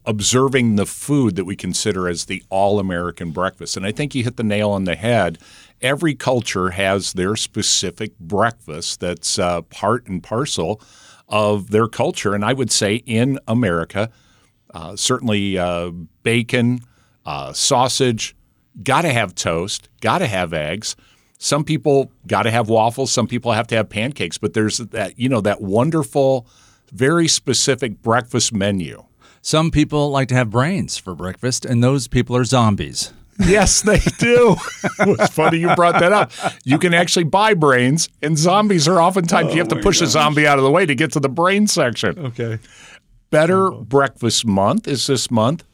observing 0.05 0.77
the 0.77 0.87
food 0.87 1.37
that 1.37 1.45
we 1.45 1.57
consider 1.57 2.09
as 2.09 2.25
the 2.25 2.43
all 2.51 2.81
American 2.81 3.31
breakfast. 3.31 3.77
And 3.77 3.87
I 3.87 3.93
think 3.93 4.15
you 4.15 4.25
hit 4.25 4.37
the 4.37 4.43
nail 4.43 4.71
on 4.71 4.85
the 4.85 4.97
head. 4.97 5.39
Every 5.83 6.15
culture 6.15 6.71
has 6.71 7.13
their 7.13 7.37
specific 7.37 8.19
breakfast 8.19 9.01
that's 9.01 9.39
uh, 9.39 9.63
part 9.63 10.07
and 10.07 10.23
parcel 10.23 10.81
of 11.29 11.71
their 11.71 11.89
culture. 11.89 12.35
And 12.35 12.45
I 12.45 12.53
would 12.53 12.71
say 12.71 12.97
in 12.97 13.39
America, 13.49 14.11
uh, 14.73 14.97
certainly 14.97 15.59
uh, 15.59 15.91
bacon, 16.23 16.81
uh, 17.27 17.53
sausage, 17.53 18.35
got 18.83 19.03
to 19.03 19.13
have 19.13 19.35
toast, 19.35 19.89
got 20.01 20.19
to 20.19 20.27
have 20.27 20.53
eggs. 20.53 20.97
Some 21.39 21.65
people 21.65 22.13
got 22.27 22.45
to 22.45 22.51
have 22.51 22.69
waffles. 22.69 23.11
Some 23.11 23.27
people 23.27 23.53
have 23.53 23.67
to 23.69 23.75
have 23.75 23.89
pancakes. 23.89 24.39
But 24.39 24.55
there's 24.55 24.79
that, 24.79 25.19
you 25.19 25.29
know, 25.29 25.41
that 25.41 25.61
wonderful, 25.61 26.47
very 26.93 27.27
specific 27.27 28.01
breakfast 28.01 28.53
menu 28.53 29.05
some 29.45 29.73
people 29.73 30.09
like 30.11 30.29
to 30.29 30.37
have 30.37 30.51
brains 30.51 30.97
for 30.97 31.17
breakfast, 31.17 31.65
and 31.65 31.83
those 31.83 32.07
people 32.07 32.37
are 32.37 32.45
zombies. 32.45 33.13
Yes, 33.47 33.83
they 33.83 33.99
do. 34.19 34.57
it's 35.01 35.35
funny 35.35 35.59
you 35.59 35.75
brought 35.75 36.01
that 36.01 36.13
up. 36.13 36.33
You 36.65 36.79
can 36.79 36.95
actually 36.95 37.25
buy 37.25 37.55
brains, 37.55 38.09
and 38.23 38.39
zombies 38.39 38.89
are 38.89 39.01
oftentimes 39.01 39.49
oh 39.49 39.53
you 39.53 39.59
have 39.59 39.69
to 39.69 39.77
push 39.77 40.01
gosh. 40.01 40.09
a 40.09 40.11
zombie 40.11 40.47
out 40.47 40.59
of 40.59 40.65
the 40.65 40.71
way 40.71 40.87
to 40.87 40.95
get 40.95 41.13
to 41.13 41.21
the 41.21 41.29
brain 41.29 41.67
section. 41.67 42.19
Okay. 42.19 42.59
Better 43.31 43.73
oh. 43.73 43.81
Breakfast 43.83 44.47
Month 44.47 44.87
is 44.87 45.07
this 45.07 45.31
month. 45.31 45.65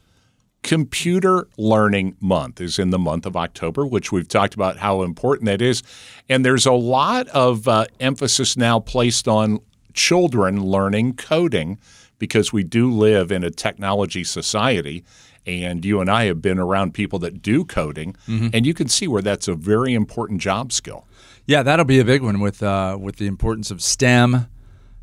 Computer 0.61 1.47
Learning 1.57 2.15
Month 2.19 2.59
is 2.59 2.79
in 2.79 2.89
the 2.89 2.99
month 2.99 3.25
of 3.25 3.35
October, 3.35 3.85
which 3.85 4.11
we've 4.11 4.27
talked 4.27 4.53
about 4.53 4.77
how 4.77 5.03
important 5.03 5.45
that 5.45 5.61
is. 5.61 5.83
And 6.27 6.45
there's 6.45 6.65
a 6.65 6.73
lot 6.73 7.27
of 7.29 7.67
uh, 7.67 7.85
emphasis 7.99 8.57
now 8.57 8.79
placed 8.79 9.27
on 9.27 9.59
children 9.93 10.63
learning 10.63 11.15
coding 11.15 11.79
because 12.17 12.51
we 12.51 12.63
do 12.63 12.91
live 12.91 13.31
in 13.31 13.43
a 13.43 13.49
technology 13.49 14.23
society. 14.23 15.03
And 15.49 15.83
you 15.83 15.99
and 15.99 16.09
I 16.09 16.25
have 16.25 16.41
been 16.41 16.59
around 16.59 16.93
people 16.93 17.17
that 17.19 17.41
do 17.41 17.65
coding, 17.65 18.15
mm-hmm. 18.27 18.49
and 18.53 18.65
you 18.65 18.75
can 18.75 18.87
see 18.87 19.07
where 19.07 19.23
that's 19.23 19.47
a 19.47 19.55
very 19.55 19.95
important 19.95 20.41
job 20.41 20.71
skill. 20.71 21.07
Yeah, 21.47 21.63
that'll 21.63 21.85
be 21.85 21.99
a 21.99 22.05
big 22.05 22.21
one 22.21 22.39
with 22.39 22.61
uh, 22.61 22.97
with 23.01 23.15
the 23.15 23.25
importance 23.25 23.71
of 23.71 23.81
STEM 23.81 24.47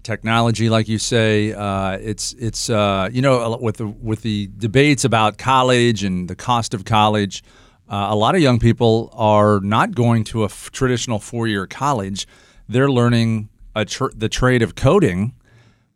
technology, 0.05 0.71
like 0.71 0.87
you 0.87 0.99
say. 0.99 1.53
Uh, 1.53 1.99
it's 2.01 2.33
it's 2.35 2.71
uh, 2.71 3.09
you 3.13 3.21
know 3.21 3.59
with 3.61 3.79
the 3.79 3.89
with 3.89 4.23
the 4.23 4.49
debates 4.57 5.05
about 5.05 5.37
college 5.39 6.05
and 6.05 6.29
the 6.29 6.37
cost 6.37 6.75
of 6.75 6.85
college. 6.85 7.43
Uh, 7.89 8.07
a 8.11 8.17
lot 8.17 8.35
of 8.35 8.41
young 8.41 8.59
people 8.59 9.11
are 9.15 9.61
not 9.61 9.95
going 9.95 10.25
to 10.25 10.43
a 10.43 10.47
f- 10.47 10.71
traditional 10.73 11.19
four 11.19 11.47
year 11.47 11.67
college. 11.67 12.27
They're 12.69 12.91
learning 12.91 13.49
tr- 13.85 14.15
the 14.15 14.29
trade 14.29 14.63
of 14.63 14.75
coding 14.75 15.35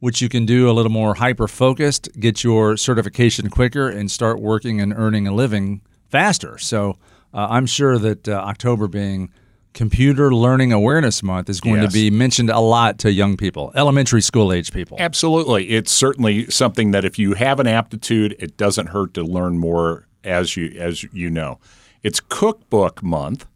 which 0.01 0.21
you 0.21 0.29
can 0.29 0.45
do 0.45 0.69
a 0.69 0.73
little 0.73 0.91
more 0.91 1.15
hyper 1.15 1.47
focused, 1.47 2.09
get 2.19 2.43
your 2.43 2.77
certification 2.77 3.49
quicker, 3.49 3.89
and 3.89 4.11
start 4.11 4.41
working 4.41 4.81
and 4.81 4.93
earning 4.95 5.27
a 5.27 5.33
living 5.33 5.83
faster. 6.09 6.59
So 6.59 6.99
uh, 7.33 7.47
I'm 7.51 7.67
sure 7.67 7.99
that 7.99 8.29
uh, 8.29 8.33
October 8.33 8.89
being 8.89 9.31
Computer 9.73 10.35
Learning 10.35 10.73
Awareness 10.73 11.23
Month 11.23 11.49
is 11.49 11.61
going 11.61 11.83
yes. 11.83 11.93
to 11.93 11.99
be 11.99 12.11
mentioned 12.11 12.51
a 12.51 12.59
lot 12.59 12.99
to 13.01 13.13
young 13.13 13.37
people, 13.37 13.73
elementary 13.77 14.21
school 14.21 14.53
age 14.53 14.73
people. 14.73 14.97
Absolutely. 14.99 15.71
It's 15.71 15.93
certainly 15.93 16.51
something 16.51 16.91
that 16.91 17.05
if 17.05 17.19
you 17.19 17.35
have 17.35 17.61
an 17.61 17.69
aptitude, 17.69 18.35
it 18.39 18.57
doesn't 18.57 18.89
hurt 18.89 19.15
to 19.15 19.23
learn 19.23 19.59
more 19.59 20.09
as 20.25 20.57
you 20.57 20.75
as 20.79 21.05
you 21.13 21.31
know. 21.31 21.61
It's 22.03 22.21
cookbook 22.21 23.03
month. 23.03 23.47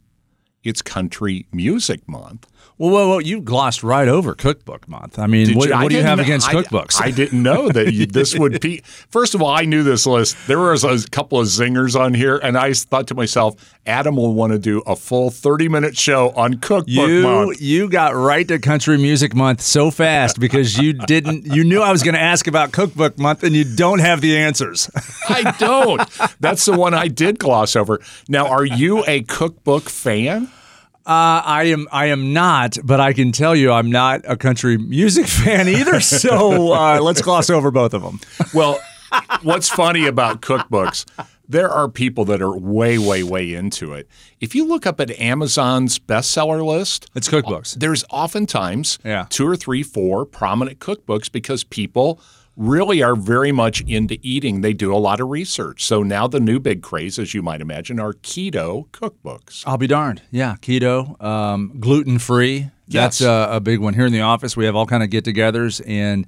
It's 0.63 0.83
country 0.83 1.47
music 1.53 2.09
month. 2.09 2.47
Well, 2.77 2.91
well, 2.91 3.09
well, 3.09 3.21
you 3.21 3.41
glossed 3.41 3.85
right 3.85 4.09
over 4.09 4.35
Cookbook 4.35 4.89
Month. 4.89 5.19
I 5.21 5.29
mean, 5.29 5.57
what, 5.57 5.71
what 5.71 5.91
do 5.91 5.97
you 5.97 6.03
have 6.03 6.19
against 6.19 6.49
I, 6.49 6.55
cookbooks? 6.55 7.01
I, 7.01 7.13
didn't 7.13 7.41
know 7.41 7.69
that 7.69 7.93
you, 7.93 8.07
this 8.07 8.37
would 8.37 8.61
be. 8.63 8.79
First 9.11 9.37
of 9.37 9.43
all, 9.43 9.51
I 9.51 9.65
knew 9.65 9.85
this 9.85 10.07
list. 10.07 10.37
There 10.49 10.59
was 10.59 10.83
a 10.83 11.09
couple 11.09 11.39
of 11.39 11.47
zingers 11.47 11.99
on 11.99 12.15
here, 12.15 12.37
and 12.37 12.59
I 12.59 12.73
thought 12.73 13.07
to 13.09 13.15
myself, 13.15 13.55
Adam 13.87 14.17
will 14.17 14.35
want 14.35 14.55
to 14.55 14.59
do 14.59 14.83
a 14.87 14.97
full 14.97 15.31
thirty-minute 15.31 15.97
show 15.97 16.31
on 16.31 16.55
Cookbook 16.55 16.89
you, 16.89 17.23
Month. 17.23 17.63
You 17.63 17.89
got 17.89 18.17
right 18.17 18.47
to 18.49 18.59
Country 18.59 18.99
Music 18.99 19.37
Month 19.37 19.61
so 19.61 19.93
fast 19.93 20.41
because 20.41 20.77
you 20.77 20.95
didn't. 20.95 21.47
You 21.47 21.63
knew 21.63 21.81
I 21.81 21.93
was 21.93 22.03
going 22.03 22.15
to 22.15 22.21
ask 22.21 22.49
about 22.49 22.73
Cookbook 22.73 23.19
Month, 23.19 23.45
and 23.45 23.55
you 23.55 23.65
don't 23.77 24.01
have 24.01 24.21
the 24.21 24.37
answers. 24.37 24.91
I 25.29 25.55
don't. 25.59 26.03
That's 26.41 26.65
the 26.65 26.77
one 26.77 26.93
I 26.93 27.07
did 27.07 27.39
gloss 27.39 27.77
over. 27.77 28.01
Now, 28.29 28.49
are 28.49 28.65
you 28.65 29.05
a 29.07 29.23
cookbook 29.23 29.89
fan? 29.89 30.51
Uh, 31.07 31.43
I 31.45 31.65
am. 31.65 31.87
I 31.93 32.07
am 32.07 32.33
not, 32.33 32.79
but 32.83 32.99
I 32.99 33.13
can 33.13 33.31
tell 33.31 33.55
you, 33.55 33.71
I'm 33.71 33.91
not 33.91 34.23
a 34.25 34.37
country 34.39 34.79
music 34.79 35.27
fan 35.29 35.69
either. 35.69 36.01
So 36.01 36.73
uh, 36.73 37.01
let's 37.03 37.21
gloss 37.21 37.51
over 37.51 37.71
both 37.71 37.93
of 37.93 38.03
them. 38.03 38.21
Well, 38.55 38.81
what's 39.43 39.69
funny 39.69 40.07
about 40.07 40.41
cookbooks? 40.41 41.05
There 41.47 41.69
are 41.69 41.91
people 41.91 42.25
that 42.27 42.41
are 42.41 42.57
way, 42.57 42.97
way, 42.97 43.23
way 43.23 43.53
into 43.53 43.93
it. 43.93 44.09
If 44.41 44.55
you 44.55 44.67
look 44.67 44.87
up 44.87 44.99
at 44.99 45.11
Amazon's 45.21 45.99
bestseller 45.99 46.65
list, 46.65 47.11
it's 47.15 47.29
cookbooks. 47.29 47.75
There's 47.75 48.03
oftentimes 48.09 48.99
yeah. 49.05 49.27
two 49.29 49.47
or 49.47 49.57
three, 49.57 49.83
four 49.83 50.25
prominent 50.25 50.79
cookbooks 50.79 51.31
because 51.31 51.63
people 51.63 52.19
really 52.57 53.03
are 53.03 53.17
very 53.17 53.53
much 53.53 53.81
into 53.83 54.19
eating. 54.23 54.61
They 54.61 54.73
do 54.73 54.95
a 54.95 54.99
lot 54.99 55.21
of 55.21 55.29
research. 55.29 55.85
So 55.85 56.03
now 56.03 56.27
the 56.27 56.41
new 56.41 56.61
big 56.61 56.83
craze, 56.83 57.19
as 57.19 57.35
you 57.35 57.43
might 57.43 57.61
imagine, 57.61 57.99
are 57.99 58.13
keto 58.13 58.89
cookbooks. 58.89 59.65
I'll 59.67 59.79
be 59.79 59.87
darned. 59.87 60.23
Yeah, 60.31 60.57
keto, 60.61 61.23
um, 61.23 61.77
gluten 61.81 62.19
free. 62.19 62.71
That's 62.89 63.21
a, 63.21 63.49
a, 63.53 63.61
big 63.61 63.81
one 63.81 63.95
here 63.95 64.07
in 64.07 64.13
the 64.13 64.21
office. 64.21 64.57
We 64.57 64.67
have 64.67 64.77
all 64.77 64.87
kind 64.87 65.03
of 65.03 65.11
get-togethers 65.11 65.83
and. 65.87 66.27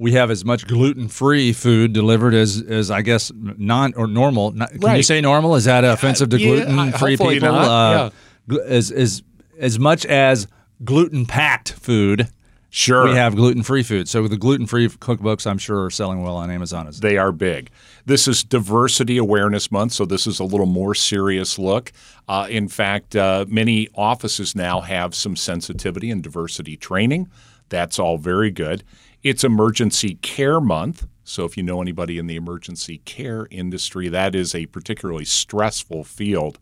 We 0.00 0.12
have 0.12 0.30
as 0.30 0.44
much 0.44 0.68
gluten-free 0.68 1.54
food 1.54 1.92
delivered 1.92 2.32
as, 2.32 2.62
as 2.62 2.88
I 2.88 3.02
guess 3.02 3.32
non 3.34 3.94
or 3.94 4.06
normal. 4.06 4.52
Can 4.52 4.78
right. 4.78 4.96
you 4.96 5.02
say 5.02 5.20
normal? 5.20 5.56
Is 5.56 5.64
that 5.64 5.82
offensive 5.82 6.28
to 6.28 6.38
gluten-free 6.38 7.16
yeah, 7.18 7.32
people? 7.32 7.48
Uh, 7.48 8.10
yeah. 8.48 8.58
as, 8.64 8.92
as 8.92 9.24
as 9.58 9.80
much 9.80 10.06
as 10.06 10.46
gluten-packed 10.84 11.72
food 11.72 12.28
Sure. 12.70 13.04
We 13.04 13.14
have 13.14 13.34
gluten 13.34 13.62
free 13.62 13.82
food. 13.82 14.08
So 14.08 14.28
the 14.28 14.36
gluten 14.36 14.66
free 14.66 14.88
cookbooks, 14.88 15.46
I'm 15.46 15.56
sure, 15.56 15.84
are 15.84 15.90
selling 15.90 16.22
well 16.22 16.36
on 16.36 16.50
Amazon. 16.50 16.86
As 16.86 17.00
They 17.00 17.16
are 17.16 17.32
big. 17.32 17.70
This 18.04 18.28
is 18.28 18.44
Diversity 18.44 19.16
Awareness 19.16 19.72
Month, 19.72 19.92
so 19.92 20.04
this 20.04 20.26
is 20.26 20.38
a 20.38 20.44
little 20.44 20.66
more 20.66 20.94
serious 20.94 21.58
look. 21.58 21.92
Uh, 22.28 22.46
in 22.50 22.68
fact, 22.68 23.16
uh, 23.16 23.46
many 23.48 23.88
offices 23.94 24.54
now 24.54 24.80
have 24.80 25.14
some 25.14 25.34
sensitivity 25.34 26.10
and 26.10 26.22
diversity 26.22 26.76
training. 26.76 27.30
That's 27.70 27.98
all 27.98 28.18
very 28.18 28.50
good. 28.50 28.84
It's 29.22 29.44
Emergency 29.44 30.16
Care 30.16 30.60
Month. 30.60 31.06
So, 31.24 31.44
if 31.44 31.58
you 31.58 31.62
know 31.62 31.82
anybody 31.82 32.16
in 32.16 32.26
the 32.26 32.36
emergency 32.36 32.98
care 33.04 33.46
industry, 33.50 34.08
that 34.08 34.34
is 34.34 34.54
a 34.54 34.64
particularly 34.66 35.26
stressful 35.26 36.04
field. 36.04 36.58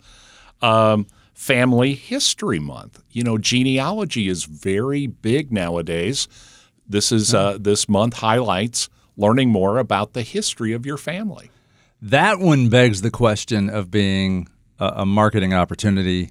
Um, 0.61 1.07
Family 1.37 1.95
History 1.95 2.59
Month. 2.59 3.03
You 3.11 3.23
know, 3.23 3.37
genealogy 3.37 4.27
is 4.27 4.45
very 4.45 5.07
big 5.07 5.53
nowadays. 5.53 6.29
This 6.89 7.13
is 7.13 7.35
uh, 7.35 7.59
this 7.61 7.91
month 7.91 8.15
highlights 8.15 8.89
learning 9.19 9.51
more 9.51 9.77
about 9.77 10.15
the 10.15 10.23
history 10.23 10.73
of 10.73 10.87
your 10.87 10.97
family. 10.97 11.51
That 12.01 12.39
one 12.39 12.71
begs 12.71 13.03
the 13.03 13.11
question 13.11 13.69
of 13.69 13.91
being 13.91 14.49
a, 14.81 14.87
a 14.97 15.07
marketing 15.07 15.53
opportunity 15.53 16.31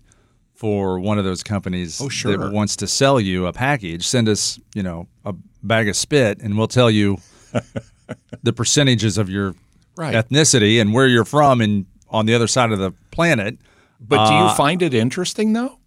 for 0.56 1.00
one 1.00 1.20
of 1.20 1.24
those 1.24 1.44
companies 1.44 2.02
oh, 2.02 2.10
sure. 2.10 2.36
that 2.36 2.52
wants 2.52 2.76
to 2.78 2.88
sell 2.88 3.20
you 3.20 3.46
a 3.46 3.54
package. 3.54 4.08
Send 4.08 4.28
us, 4.28 4.60
you 4.74 4.82
know, 4.82 5.08
a 5.24 5.36
bag 5.62 5.88
of 5.88 5.96
spit, 5.96 6.40
and 6.42 6.58
we'll 6.58 6.68
tell 6.68 6.90
you 6.90 7.20
the 8.42 8.54
percentages 8.54 9.20
of 9.20 9.30
your 9.30 9.54
right. 9.98 10.16
ethnicity 10.16 10.82
and 10.82 10.94
where 10.94 11.08
you're 11.08 11.26
from, 11.26 11.62
and 11.62 11.86
on 12.10 12.26
the 12.26 12.34
other 12.34 12.48
side 12.48 12.72
of 12.72 12.80
the 12.80 12.92
planet 13.12 13.60
but 14.00 14.28
do 14.28 14.34
you 14.34 14.42
uh, 14.42 14.56
find 14.56 14.82
it 14.82 14.94
interesting 14.94 15.54
though? 15.54 15.80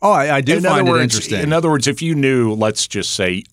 Oh, 0.00 0.10
I, 0.10 0.36
I 0.36 0.40
do 0.40 0.56
in 0.56 0.62
find 0.62 0.88
words, 0.88 1.00
it 1.00 1.04
interesting. 1.04 1.40
In 1.40 1.52
other 1.52 1.70
words, 1.70 1.86
if 1.86 2.02
you 2.02 2.14
knew, 2.14 2.54
let's 2.54 2.88
just 2.88 3.14
say, 3.14 3.44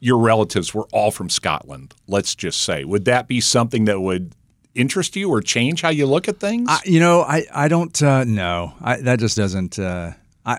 your 0.00 0.18
relatives 0.18 0.72
were 0.72 0.86
all 0.92 1.10
from 1.10 1.28
Scotland, 1.28 1.94
let's 2.06 2.36
just 2.36 2.62
say, 2.62 2.84
would 2.84 3.04
that 3.06 3.26
be 3.26 3.40
something 3.40 3.84
that 3.86 4.00
would 4.00 4.32
interest 4.74 5.16
you 5.16 5.28
or 5.28 5.40
change 5.40 5.82
how 5.82 5.88
you 5.88 6.06
look 6.06 6.28
at 6.28 6.38
things? 6.38 6.68
I, 6.70 6.78
you 6.84 7.00
know, 7.00 7.22
I 7.22 7.44
I 7.52 7.68
don't 7.68 8.00
uh, 8.02 8.24
know. 8.24 8.74
I, 8.80 9.00
that 9.00 9.18
just 9.18 9.36
doesn't. 9.36 9.78
Uh, 9.78 10.12
I 10.46 10.58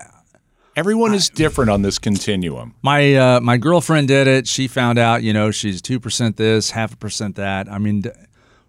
Everyone 0.76 1.14
is 1.14 1.28
different 1.28 1.68
on 1.68 1.82
this 1.82 1.98
continuum. 1.98 2.74
My 2.82 3.14
uh, 3.14 3.40
my 3.40 3.56
girlfriend 3.56 4.08
did 4.08 4.28
it. 4.28 4.46
She 4.46 4.68
found 4.68 4.98
out, 4.98 5.22
you 5.22 5.32
know, 5.32 5.50
she's 5.50 5.82
two 5.82 5.98
percent 5.98 6.36
this, 6.36 6.70
half 6.70 6.92
a 6.92 6.96
percent 6.96 7.36
that. 7.36 7.70
I 7.70 7.78
mean, 7.78 8.04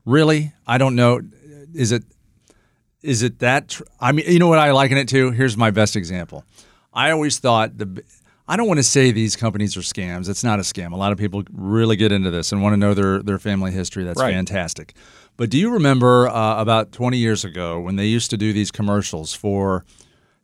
really, 0.05 0.53
I 0.65 0.77
don't 0.77 0.95
know. 0.95 1.21
Is 1.73 1.91
it 1.91 2.03
is 3.03 3.23
it 3.23 3.39
that? 3.39 3.69
Tr- 3.69 3.83
I 3.99 4.11
mean, 4.11 4.25
you 4.27 4.39
know 4.39 4.47
what 4.47 4.59
I 4.59 4.71
liken 4.71 4.97
it 4.97 5.07
to? 5.09 5.31
Here's 5.31 5.57
my 5.57 5.71
best 5.71 5.95
example. 5.95 6.43
I 6.93 7.11
always 7.11 7.39
thought 7.39 7.77
the. 7.77 8.03
I 8.47 8.57
don't 8.57 8.67
want 8.67 8.79
to 8.79 8.83
say 8.83 9.11
these 9.11 9.35
companies 9.37 9.77
are 9.77 9.81
scams. 9.81 10.27
It's 10.27 10.43
not 10.43 10.59
a 10.59 10.63
scam. 10.63 10.91
A 10.91 10.97
lot 10.97 11.13
of 11.13 11.17
people 11.17 11.43
really 11.53 11.95
get 11.95 12.11
into 12.11 12.29
this 12.31 12.51
and 12.51 12.61
want 12.61 12.73
to 12.73 12.77
know 12.77 12.93
their 12.93 13.21
their 13.23 13.39
family 13.39 13.71
history. 13.71 14.03
That's 14.03 14.19
Right. 14.19 14.33
fantastic. 14.33 14.93
But 15.37 15.49
do 15.49 15.57
you 15.57 15.69
remember 15.71 16.27
uh, 16.27 16.59
about 16.61 16.91
20 16.91 17.17
years 17.17 17.45
ago 17.45 17.79
when 17.79 17.95
they 17.95 18.05
used 18.07 18.29
to 18.31 18.37
do 18.37 18.51
these 18.51 18.69
commercials 18.69 19.33
for 19.33 19.85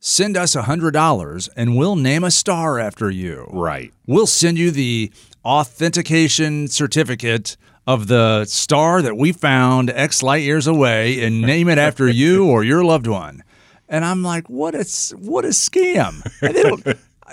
send 0.00 0.36
us 0.36 0.56
$100 0.56 1.48
and 1.56 1.76
we'll 1.76 1.96
name 1.96 2.24
a 2.24 2.30
star 2.30 2.78
after 2.78 3.10
you? 3.10 3.46
Right. 3.52 3.92
We'll 4.06 4.26
send 4.26 4.56
you 4.58 4.70
the 4.70 5.12
authentication 5.44 6.68
certificate 6.68 7.56
of 7.88 8.06
the 8.06 8.44
star 8.44 9.00
that 9.00 9.16
we 9.16 9.32
found 9.32 9.88
X 9.88 10.22
light 10.22 10.42
years 10.42 10.66
away 10.66 11.24
and 11.24 11.40
name 11.40 11.70
it 11.70 11.78
after 11.78 12.06
you 12.06 12.44
or 12.46 12.62
your 12.62 12.84
loved 12.84 13.06
one. 13.06 13.42
And 13.88 14.04
I'm 14.04 14.22
like, 14.22 14.50
what 14.50 14.74
a 14.74 14.84
what 15.16 15.46
a 15.46 15.48
scam! 15.48 16.20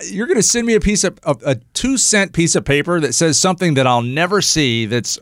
You're 0.06 0.28
going 0.28 0.38
to 0.38 0.44
send 0.44 0.66
me 0.66 0.74
a 0.74 0.80
piece 0.80 1.04
of, 1.04 1.20
of 1.24 1.44
a 1.44 1.56
two 1.74 1.98
cent 1.98 2.32
piece 2.32 2.56
of 2.56 2.64
paper 2.64 3.02
that 3.02 3.14
says 3.14 3.38
something 3.38 3.74
that 3.74 3.86
I'll 3.86 4.02
never 4.02 4.42
see 4.42 4.86
that's 4.86 5.20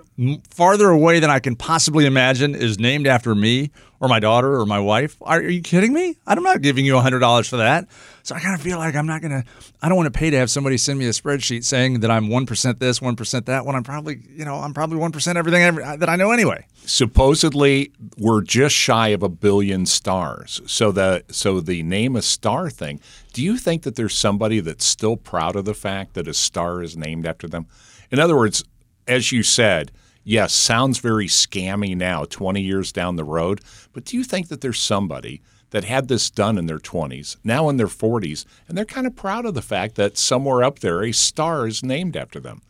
farther 0.52 0.90
away 0.90 1.20
than 1.20 1.32
I 1.32 1.40
can 1.40 1.56
possibly 1.56 2.06
imagine 2.06 2.54
is 2.54 2.78
named 2.78 3.08
after 3.08 3.34
me 3.34 3.72
or 4.04 4.10
my 4.10 4.20
daughter 4.20 4.60
or 4.60 4.66
my 4.66 4.80
wife. 4.80 5.16
Are, 5.22 5.38
are 5.38 5.50
you 5.50 5.62
kidding 5.62 5.94
me? 5.94 6.18
I'm 6.28 6.44
not 6.44 6.62
giving 6.62 6.86
you 6.86 7.00
hundred 7.00 7.20
dollars 7.20 7.48
for 7.48 7.56
that. 7.58 7.88
So 8.22 8.36
I 8.36 8.42
kind 8.42 8.54
of 8.54 8.62
feel 8.62 8.78
like 8.78 8.96
I'm 8.96 9.08
not 9.08 9.22
going 9.22 9.32
to. 9.32 9.44
I 9.82 9.88
don't 9.88 9.96
want 9.96 10.14
to 10.14 10.20
pay 10.20 10.30
to 10.30 10.38
have 10.38 10.50
somebody 10.50 10.78
send 10.78 11.00
me 11.00 11.06
a 11.06 11.12
spreadsheet 11.12 11.64
saying 11.64 12.02
that 12.02 12.12
I'm 12.12 12.28
one 12.28 12.46
percent 12.46 12.80
this, 12.80 13.02
one 13.02 13.16
percent 13.16 13.46
that. 13.46 13.66
When 13.66 13.78
I'm 13.78 13.84
probably, 13.84 14.20
you 14.30 14.44
know, 14.44 14.56
I'm 14.56 14.74
probably 14.74 14.98
one 14.98 15.14
percent 15.14 15.38
everything 15.38 15.64
every, 15.64 15.84
that 15.84 16.10
I 16.10 16.18
know 16.18 16.32
anyway. 16.32 16.66
supposedly 16.86 17.92
we're 18.18 18.42
just 18.42 18.76
shy 18.76 19.10
of 19.10 19.24
a 19.24 19.30
billion 19.30 19.86
stars. 19.86 20.62
So 20.66 20.92
the 20.92 21.24
so 21.30 21.60
the 21.60 21.84
name 21.84 22.16
a 22.16 22.22
star 22.22 22.70
thing. 22.70 23.00
Do 23.32 23.42
you 23.42 23.58
think 23.58 23.84
that 23.84 23.96
there's 23.96 24.16
somebody 24.16 24.60
that's 24.60 24.86
still 24.86 25.18
proud 25.18 25.56
of 25.56 25.66
the 25.66 25.74
fact 25.74 26.14
that 26.14 26.28
a 26.28 26.34
star 26.34 26.84
is 26.84 26.96
named 26.96 27.26
after 27.26 27.48
them? 27.48 27.68
In 28.12 28.20
other 28.20 28.36
words, 28.36 28.64
as 29.08 29.32
you 29.32 29.44
said, 29.44 29.92
yes, 30.24 30.54
sounds 30.54 31.00
very 31.00 31.28
scammy 31.28 31.96
now, 31.96 32.26
20 32.26 32.62
years 32.62 32.92
down 32.92 33.16
the 33.16 33.24
road. 33.24 33.62
But 33.94 34.06
do 34.06 34.18
you 34.18 34.24
think 34.24 34.48
that 34.50 34.62
there's 34.62 34.80
somebody 34.80 35.42
that 35.72 35.84
had 35.84 36.08
this 36.08 36.30
done 36.30 36.58
in 36.58 36.68
their 36.68 36.80
20s, 36.80 37.38
now 37.44 37.68
in 37.68 37.78
their 37.78 37.88
40s, 37.88 38.46
and 38.68 38.78
they're 38.78 38.86
kind 38.86 39.08
of 39.08 39.16
proud 39.16 39.46
of 39.46 39.56
the 39.56 39.62
fact 39.62 39.96
that 39.96 40.18
somewhere 40.18 40.64
up 40.64 40.80
there 40.80 41.04
a 41.04 41.12
star 41.12 41.68
is 41.68 41.84
named 41.84 42.16
after 42.16 42.40
them? 42.40 42.62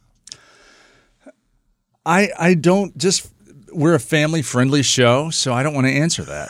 I 2.05 2.29
I 2.37 2.53
don't 2.53 2.97
just. 2.97 3.29
We're 3.71 3.95
a 3.95 3.99
family 3.99 4.43
friendly 4.43 4.83
show, 4.83 5.31
so 5.31 5.51
I 5.51 5.63
don't 5.63 5.73
want 5.73 5.87
to 5.87 5.93
answer 5.93 6.21
that. 6.23 6.49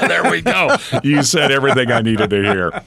there 0.08 0.28
we 0.28 0.42
go. 0.42 0.76
You 1.04 1.22
said 1.22 1.52
everything 1.52 1.92
I 1.92 2.00
needed 2.00 2.30
to 2.30 2.42
hear. 2.42 2.82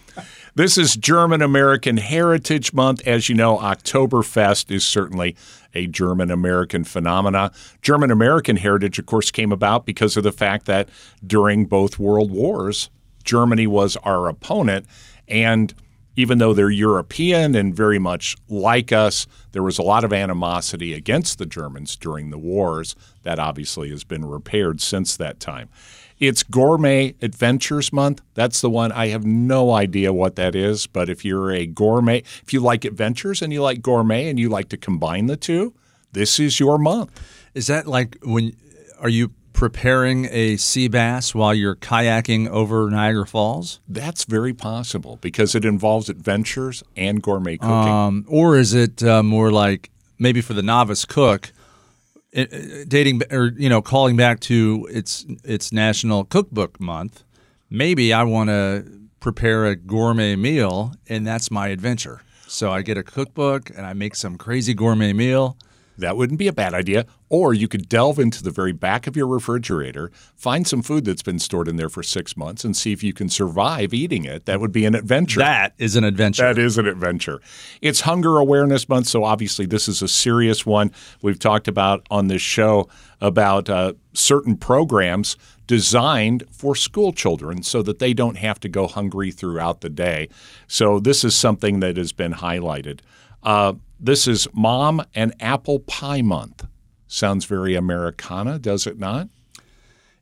This 0.60 0.78
is 0.78 0.98
German 0.98 1.42
American 1.42 1.96
Heritage 1.96 2.74
Month. 2.74 3.08
As 3.08 3.30
you 3.30 3.36
know, 3.36 3.58
Oktoberfest 3.60 4.70
is 4.70 4.86
certainly 4.86 5.38
a 5.74 5.88
German 5.88 6.30
American 6.32 6.84
phenomena. 6.84 7.54
German 7.82 8.12
American 8.12 8.58
heritage, 8.58 9.00
of 9.00 9.06
course, 9.06 9.32
came 9.32 9.54
about 9.54 9.86
because 9.86 10.18
of 10.18 10.24
the 10.24 10.34
fact 10.34 10.66
that 10.66 10.90
during 11.26 11.64
both 11.64 11.98
world 11.98 12.30
wars, 12.30 12.90
Germany 13.24 13.68
was 13.68 13.96
our 14.04 14.28
opponent. 14.28 14.86
And 15.30 15.74
even 16.18 16.40
though 16.40 16.54
they're 16.54 16.70
European 16.70 17.56
and 17.56 17.74
very 17.74 17.98
much 17.98 18.36
like 18.50 18.92
us, 18.92 19.28
there 19.54 19.64
was 19.64 19.80
a 19.80 19.82
lot 19.82 20.04
of 20.04 20.12
animosity 20.12 20.94
against 20.94 21.38
the 21.38 21.46
Germans 21.46 21.96
during 21.96 22.32
the 22.32 22.38
wars. 22.38 22.98
That 23.24 23.40
obviously 23.40 23.92
has 23.92 24.04
been 24.04 24.26
repaired 24.26 24.82
since 24.82 25.16
that 25.16 25.40
time. 25.40 25.70
It's 26.20 26.44
Gourmet 26.44 27.16
Adventures 27.22 27.94
Month. 27.94 28.22
That's 28.34 28.60
the 28.60 28.70
one. 28.70 28.92
I 28.92 29.08
have 29.08 29.26
no 29.26 29.72
idea 29.72 30.12
what 30.12 30.36
that 30.36 30.54
is, 30.54 30.86
but 30.86 31.10
if 31.10 31.24
you're 31.24 31.52
a 31.52 31.66
gourmet, 31.66 32.24
if 32.44 32.52
you 32.52 32.60
like 32.60 32.84
adventures 32.84 33.42
and 33.42 33.54
you 33.54 33.62
like 33.62 33.82
gourmet 33.82 34.30
and 34.30 34.38
you 34.38 34.50
like 34.50 34.70
to 34.70 34.78
combine 34.78 35.28
the 35.28 35.38
two, 35.38 35.74
this 36.12 36.40
is 36.40 36.60
your 36.60 36.78
month. 36.78 37.10
Is 37.54 37.68
that 37.68 37.88
like 37.88 38.18
when 38.24 38.54
are 39.00 39.10
you 39.10 39.32
preparing 39.54 40.26
a 40.32 40.58
sea 40.58 40.88
bass 40.88 41.34
while 41.34 41.54
you're 41.54 41.76
kayaking 41.76 42.48
over 42.50 42.90
Niagara 42.90 43.26
Falls? 43.26 43.80
That's 43.88 44.26
very 44.26 44.54
possible 44.54 45.18
because 45.22 45.56
it 45.56 45.66
involves 45.66 46.10
adventures 46.10 46.84
and 46.96 47.22
gourmet 47.22 47.58
cooking. 47.58 47.72
Um, 47.72 48.26
or 48.28 48.58
is 48.58 48.74
it 48.74 49.04
uh, 49.04 49.24
more 49.24 49.52
like 49.52 49.90
maybe 50.18 50.42
for 50.42 50.54
the 50.54 50.64
novice 50.64 51.06
cook, 51.06 51.52
Uh, 52.36 52.46
dating 52.88 53.22
or 53.32 53.52
you 53.58 53.68
know 53.70 53.82
calling 53.82 54.16
back 54.16 54.40
to 54.40 54.88
its 54.92 55.26
its 55.44 55.72
National 55.72 56.24
Cookbook 56.24 56.80
Month? 56.80 57.24
Maybe 57.72 58.14
I 58.14 58.24
want 58.24 58.50
to 58.50 58.86
prepare 59.20 59.66
a 59.66 59.76
gourmet 59.76 60.36
meal, 60.36 60.94
and 61.08 61.26
that's 61.26 61.50
my 61.50 61.70
adventure. 61.70 62.22
So 62.48 62.72
I 62.72 62.82
get 62.82 62.98
a 62.98 63.04
cookbook 63.04 63.70
and 63.70 63.86
I 63.86 63.94
make 63.94 64.16
some 64.16 64.38
crazy 64.38 64.74
gourmet 64.74 65.14
meal. 65.14 65.58
That 65.98 66.18
wouldn't 66.18 66.40
be 66.40 66.48
a 66.48 66.54
bad 66.54 66.74
idea. 66.74 67.06
Or 67.30 67.54
you 67.54 67.68
could 67.68 67.88
delve 67.88 68.18
into 68.18 68.44
the 68.44 68.50
very 68.50 68.72
back 68.72 69.06
of 69.06 69.16
your 69.16 69.28
refrigerator, 69.28 70.12
find 70.36 70.68
some 70.68 70.82
food 70.82 71.06
that's 71.06 71.22
been 71.22 71.38
stored 71.38 71.68
in 71.68 71.76
there 71.76 71.90
for 71.90 72.02
six 72.02 72.36
months, 72.36 72.66
and 72.66 72.76
see 72.76 72.92
if 72.92 73.04
you 73.04 73.14
can 73.14 73.30
survive 73.30 73.94
eating 73.94 74.26
it. 74.26 74.46
That 74.46 74.60
would 74.60 74.72
be 74.72 74.86
an 74.86 74.96
adventure. 74.96 75.40
That 75.40 75.74
is 75.78 75.96
an 75.96 76.04
adventure. 76.04 76.44
That 76.44 76.58
is 76.58 76.78
an 76.78 76.88
adventure. 76.88 77.40
It's 77.82 78.02
Hunger 78.02 78.38
Awareness 78.38 78.90
Month, 78.90 79.08
so 79.08 79.24
obviously 79.24 79.68
this 79.68 79.88
is 79.88 80.02
a 80.02 80.08
serious 80.08 80.66
one. 80.66 80.92
We've 81.22 81.40
talked 81.40 81.68
about 81.68 82.06
on 82.10 82.28
this 82.28 82.42
show 82.42 82.90
about 83.22 83.70
uh, 83.70 83.94
certain 84.14 84.58
programs 84.58 85.38
designed 85.68 86.44
for 86.52 86.76
school 86.76 87.14
children 87.14 87.62
so 87.62 87.84
that 87.84 88.00
they 88.00 88.12
don't 88.12 88.38
have 88.38 88.60
to 88.60 88.68
go 88.68 88.88
hungry 88.88 89.30
throughout 89.30 89.82
the 89.82 89.90
day. 89.90 90.28
So 90.68 91.00
this 91.00 91.24
is 91.24 91.36
something 91.36 91.80
that 91.82 91.96
has 91.96 92.12
been 92.12 92.34
highlighted. 92.34 93.02
Uh, 93.44 93.74
this 94.00 94.28
is 94.28 94.48
Mom 94.52 95.06
and 95.14 95.34
Apple 95.40 95.80
Pie 95.80 96.24
Month. 96.24 96.66
Sounds 97.12 97.46
very 97.46 97.74
Americana, 97.76 98.60
does 98.60 98.86
it 98.86 99.00
not? 99.00 99.30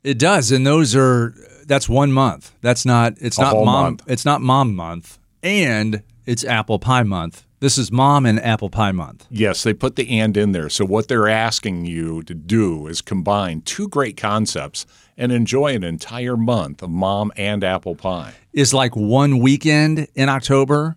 It 0.04 0.18
does, 0.18 0.52
and 0.52 0.66
those 0.66 0.96
are 0.96 1.34
that's 1.66 1.90
one 1.90 2.14
month. 2.14 2.54
That's 2.62 2.86
not 2.86 3.16
it's 3.20 3.38
A 3.38 3.42
not 3.42 3.54
mom 3.56 3.66
month. 3.66 4.04
it's 4.08 4.24
not 4.24 4.42
mom 4.42 4.74
month, 4.74 5.20
and 5.44 6.02
it's 6.26 6.46
apple 6.46 6.80
pie 6.80 7.04
month. 7.04 7.44
This 7.60 7.78
is 7.78 7.92
mom 7.92 8.26
and 8.26 8.40
apple 8.40 8.70
pie 8.70 8.94
month. 8.94 9.26
Yes, 9.30 9.64
they 9.64 9.74
put 9.74 9.98
the 9.98 10.08
and 10.20 10.38
in 10.38 10.54
there. 10.54 10.70
So 10.70 10.86
what 10.86 11.10
they're 11.10 11.28
asking 11.28 11.86
you 11.86 12.24
to 12.24 12.34
do 12.34 12.88
is 12.88 13.02
combine 13.02 13.62
two 13.62 13.90
great 13.90 14.16
concepts 14.16 14.86
and 15.18 15.32
enjoy 15.32 15.74
an 15.76 15.84
entire 15.84 16.38
month 16.38 16.82
of 16.82 16.90
mom 16.90 17.34
and 17.36 17.64
apple 17.66 17.96
pie. 17.96 18.36
Is 18.54 18.74
like 18.74 18.96
one 18.96 19.40
weekend 19.40 20.08
in 20.16 20.30
October, 20.30 20.96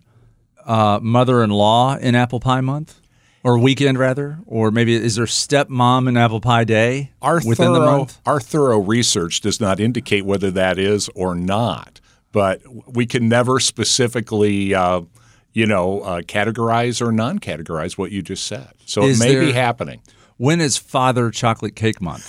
uh, 0.65 0.99
mother-in-law 1.01 1.97
in 1.97 2.15
apple 2.15 2.39
pie 2.39 2.61
month, 2.61 3.00
or 3.43 3.57
weekend 3.57 3.97
rather, 3.97 4.39
or 4.45 4.71
maybe 4.71 4.93
is 4.95 5.15
there 5.15 5.25
stepmom 5.25 6.07
and 6.07 6.17
apple 6.17 6.41
pie 6.41 6.63
day 6.63 7.11
Our 7.21 7.35
within 7.37 7.55
thorough, 7.55 7.73
the 7.73 7.79
month? 7.85 8.19
our 8.25 8.39
thorough 8.39 8.79
research 8.79 9.41
does 9.41 9.59
not 9.59 9.79
indicate 9.79 10.25
whether 10.25 10.51
that 10.51 10.77
is 10.77 11.09
or 11.15 11.35
not, 11.35 11.99
but 12.31 12.61
we 12.87 13.05
can 13.05 13.27
never 13.29 13.59
specifically, 13.59 14.73
uh, 14.75 15.01
you 15.53 15.65
know, 15.65 16.01
uh, 16.01 16.21
categorize 16.21 17.05
or 17.05 17.11
non-categorize 17.11 17.97
what 17.97 18.11
you 18.11 18.21
just 18.21 18.45
said. 18.45 18.69
So 18.85 19.03
Is 19.03 19.19
it 19.19 19.23
may 19.23 19.35
be 19.39 19.45
there- 19.47 19.53
happening. 19.55 20.01
When 20.37 20.59
is 20.61 20.77
Father 20.77 21.29
Chocolate 21.29 21.75
Cake 21.75 22.01
Month? 22.01 22.27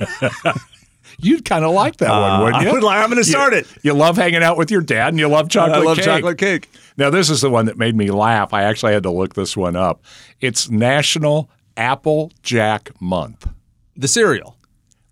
You'd 1.18 1.44
kind 1.44 1.64
of 1.64 1.72
like 1.72 1.96
that 1.98 2.10
one, 2.10 2.40
wouldn't 2.40 2.56
Uh, 2.56 2.58
I 2.58 2.62
you? 2.68 2.72
would 2.72 2.82
like- 2.82 2.98
I'm 3.02 3.08
gonna 3.08 3.20
You- 3.20 3.24
start 3.24 3.54
it. 3.54 3.66
You 3.82 3.92
love 3.94 4.16
hanging 4.16 4.42
out 4.42 4.56
with 4.56 4.70
your 4.70 4.80
dad, 4.82 5.08
and 5.08 5.18
you 5.18 5.28
love 5.28 5.48
chocolate. 5.48 5.74
Cake. 5.76 5.82
I 5.82 5.86
love 5.86 5.96
cake. 5.96 6.04
chocolate 6.04 6.38
cake. 6.38 6.70
Now, 6.96 7.10
this 7.10 7.30
is 7.30 7.40
the 7.40 7.50
one 7.50 7.66
that 7.66 7.78
made 7.78 7.96
me 7.96 8.10
laugh. 8.10 8.52
I 8.52 8.62
actually 8.62 8.92
had 8.92 9.02
to 9.04 9.10
look 9.10 9.34
this 9.34 9.56
one 9.56 9.76
up. 9.76 10.02
It's 10.40 10.68
National 10.70 11.48
Apple 11.76 12.30
Jack 12.42 12.90
Month. 13.00 13.48
The 13.96 14.08
cereal. 14.08 14.56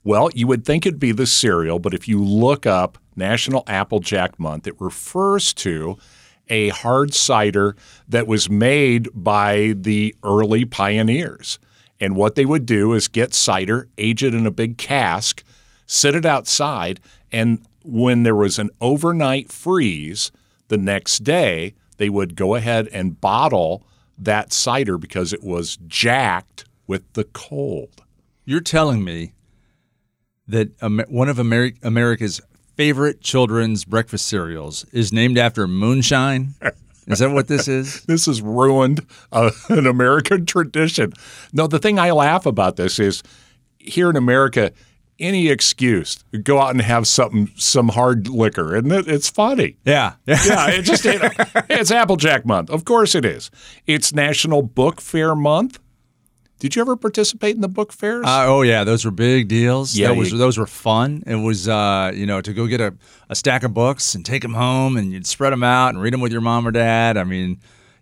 Well, 0.04 0.30
you 0.34 0.46
would 0.46 0.64
think 0.64 0.86
it'd 0.86 0.98
be 1.00 1.12
the 1.12 1.26
cereal, 1.26 1.78
but 1.78 1.92
if 1.94 2.08
you 2.08 2.22
look 2.22 2.66
up 2.66 2.98
National 3.16 3.64
Applejack 3.66 4.38
Month, 4.40 4.66
it 4.66 4.74
refers 4.80 5.52
to 5.54 5.98
a 6.48 6.70
hard 6.70 7.14
cider 7.14 7.76
that 8.08 8.26
was 8.26 8.48
made 8.50 9.08
by 9.14 9.74
the 9.76 10.14
early 10.24 10.64
pioneers. 10.64 11.58
And 12.00 12.16
what 12.16 12.34
they 12.34 12.46
would 12.46 12.64
do 12.66 12.92
is 12.94 13.08
get 13.08 13.34
cider, 13.34 13.88
age 13.98 14.24
it 14.24 14.34
in 14.34 14.46
a 14.46 14.50
big 14.50 14.78
cask, 14.78 15.44
sit 15.90 16.14
it 16.14 16.24
outside, 16.24 17.00
and 17.33 17.66
when 17.83 18.22
there 18.22 18.37
was 18.37 18.61
an 18.61 18.70
overnight 18.81 19.50
freeze, 19.50 20.31
the 20.68 20.79
next 20.79 21.24
day 21.24 21.74
they 21.96 22.09
would 22.09 22.37
go 22.37 22.55
ahead 22.55 22.88
and 22.92 23.20
bottle 23.20 23.83
that 24.16 24.53
cider 24.53 24.96
because 24.96 25.33
it 25.33 25.42
was 25.42 25.79
jacked 25.88 26.64
with 26.87 27.03
the 27.14 27.24
cold. 27.24 28.05
You're 28.44 28.61
telling 28.61 29.03
me 29.03 29.33
that 30.46 30.70
one 31.09 31.29
of 31.29 31.38
Ameri- 31.38 31.76
America's 31.83 32.40
favorite 32.76 33.20
children's 33.20 33.85
breakfast 33.85 34.26
cereals 34.26 34.85
is 34.92 35.12
named 35.12 35.38
after 35.38 35.66
moonshine. 35.66 36.55
Is 37.09 37.18
that 37.18 37.33
what 37.33 37.48
this 37.48 37.66
is? 37.66 38.05
This 38.07 38.26
has 38.26 38.40
ruined 38.40 39.05
uh, 39.33 39.50
an 39.68 39.87
American 39.88 40.46
tradition. 40.46 41.12
No, 41.53 41.66
the 41.66 41.81
thing 41.81 41.98
I 41.98 42.12
laugh 42.12 42.46
about 42.46 42.76
this 42.76 43.00
is 43.00 43.24
here 43.79 44.09
in 44.09 44.16
America, 44.16 44.72
any 45.20 45.48
excuse 45.48 46.24
go 46.42 46.59
out 46.61 46.70
and 46.70 46.80
have 46.80 47.06
something, 47.06 47.50
some 47.56 47.88
hard 47.88 48.26
liquor, 48.28 48.74
and 48.74 48.90
it, 48.90 49.06
it's 49.06 49.28
funny. 49.30 49.76
Yeah. 49.85 50.14
Yeah, 50.26 50.70
it 50.70 50.83
just 50.83 51.04
it, 51.06 51.20
it's 51.68 51.90
Applejack 51.90 52.44
month. 52.46 52.70
Of 52.70 52.85
course 52.85 53.14
it 53.14 53.24
is. 53.24 53.50
It's 53.87 54.12
National 54.12 54.62
Book 54.62 55.00
Fair 55.00 55.35
month. 55.35 55.78
Did 56.61 56.76
you 56.76 56.83
ever 56.83 56.94
participate 56.94 57.54
in 57.54 57.62
the 57.62 57.68
book 57.68 57.90
fairs? 57.90 58.26
Uh, 58.26 58.44
oh 58.46 58.61
yeah, 58.61 58.85
those 58.85 59.04
were 59.06 59.11
big 59.11 59.48
deals. 59.48 59.96
Yeah, 59.96 60.09
that 60.09 60.14
was 60.16 60.30
you- 60.30 60.37
those 60.38 60.59
were 60.59 60.66
fun. 60.66 61.22
It 61.26 61.37
was 61.37 61.66
uh, 61.68 62.12
you 62.14 62.26
know 62.26 62.42
to 62.42 62.52
go 62.52 62.66
get 62.66 62.83
a, 62.83 62.94
a 63.30 63.35
stack 63.35 63.62
of 63.62 63.72
books 63.72 64.14
and 64.14 64.26
take 64.26 64.42
them 64.42 64.52
home 64.52 64.98
and 64.98 65.11
you'd 65.11 65.26
spread 65.26 65.54
them 65.54 65.62
out 65.62 65.88
and 65.88 66.02
read 66.02 66.12
them 66.12 66.20
with 66.20 66.33
your 66.33 66.42
mom 66.42 66.66
or 66.66 66.70
dad. 66.70 67.16
I 67.16 67.24
mean, 67.24 67.61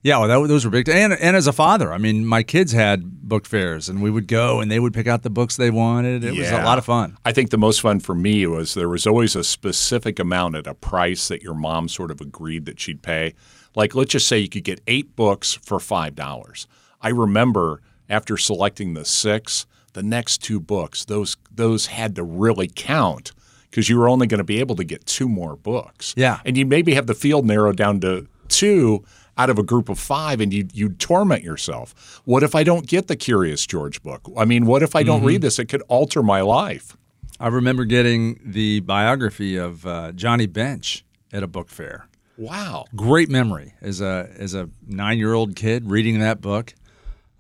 yeah, 0.09 0.19
well, 0.19 0.43
that, 0.43 0.49
those 0.49 0.65
were 0.65 0.71
big. 0.71 0.89
And 0.89 1.13
and 1.13 1.37
as 1.37 1.47
a 1.47 1.53
father, 1.53 1.93
I 1.93 1.99
mean, 1.99 2.25
my 2.25 2.43
kids 2.43 2.73
had 2.73 3.29
book 3.29 3.47
fairs 3.47 3.91
and 3.91 4.03
we 4.03 4.11
would 4.11 4.27
go 4.27 4.59
and 4.61 4.71
they 4.71 4.81
would 4.81 4.95
pick 4.95 5.07
out 5.07 5.23
the 5.23 5.31
books 5.31 5.57
they 5.57 5.71
wanted. 5.71 6.25
It 6.25 6.35
was 6.35 6.51
a 6.51 6.63
lot 6.63 6.79
of 6.79 6.87
fun. 6.87 7.19
I 7.27 7.33
think 7.33 7.51
the 7.51 7.59
most 7.59 7.83
fun 7.83 8.01
for 8.01 8.15
me 8.15 8.47
was 8.47 8.73
there 8.73 8.89
was 8.89 9.07
always 9.07 9.37
a 9.37 9.45
specific 9.45 10.19
amount 10.19 10.57
at 10.57 10.67
a 10.67 10.73
price 10.73 11.29
that 11.29 11.43
your 11.43 11.55
mom 11.55 11.89
sort 11.89 12.11
of 12.11 12.23
agreed 12.23 12.65
that 12.65 12.81
she'd 12.81 13.03
pay. 13.03 13.35
Like, 13.77 13.95
let's 13.95 14.13
just 14.13 14.27
say 14.27 14.39
you 14.39 14.49
could 14.49 14.65
get 14.65 14.81
eight 14.87 15.15
books 15.15 15.55
for 15.55 15.79
$5. 15.79 16.67
I 17.03 17.09
remember 17.11 17.83
after 18.09 18.39
selecting 18.39 18.95
the 18.95 19.05
six, 19.05 19.67
the 19.93 20.03
next 20.03 20.39
two 20.39 20.59
books, 20.59 21.05
those, 21.05 21.37
those 21.55 21.87
had 21.87 22.17
to 22.17 22.25
really 22.25 22.71
count 22.75 23.33
because 23.71 23.91
you 23.91 23.99
were 23.99 24.09
only 24.09 24.27
going 24.27 24.39
to 24.39 24.45
be 24.45 24.59
able 24.59 24.75
to 24.77 24.85
get 24.85 25.05
two 25.05 25.29
more 25.29 25.55
books. 25.55 26.15
Yeah. 26.17 26.41
And 26.47 26.57
you 26.57 26.65
maybe 26.65 26.95
have 26.95 27.07
the 27.07 27.15
field 27.15 27.47
narrowed 27.47 27.77
down 27.77 28.01
to 28.01 28.27
two 28.49 29.05
out 29.39 29.49
of 29.49 29.59
a 29.59 29.63
group 29.63 29.89
of 29.89 29.99
five 29.99 30.41
and 30.41 30.53
you 30.53 30.67
you 30.73 30.91
torment 30.91 31.43
yourself. 31.45 32.21
What 32.25 32.43
if 32.43 32.55
I 32.55 32.65
don't 32.65 32.87
get 32.87 33.07
the 33.07 33.17
Curious 33.17 33.65
George 33.67 34.03
book? 34.03 34.29
I 34.37 34.45
mean, 34.45 34.67
what 34.67 34.83
if 34.83 34.95
I 34.97 35.03
don't 35.05 35.23
read 35.25 35.41
this? 35.41 35.59
It 35.59 35.67
could 35.67 35.83
alter 35.89 36.23
my 36.23 36.41
life. 36.41 36.97
I 37.41 37.49
remember 37.49 37.85
getting 37.85 38.41
the 38.45 38.81
biography 38.81 39.57
of 39.57 39.87
uh, 39.87 40.11
Johnny 40.13 40.47
Bench 40.47 41.05
at 41.33 41.43
a 41.43 41.47
book 41.47 41.69
fair. 41.69 42.09
Wow. 42.37 42.85
great 42.95 43.29
memory 43.29 43.75
as 43.81 44.01
a 44.01 44.31
as 44.39 44.55
a 44.55 44.69
nine 44.87 45.19
year 45.19 45.35
old 45.35 45.57
kid 45.57 45.91
reading 45.91 46.21
that 46.21 46.41
book. 46.41 46.75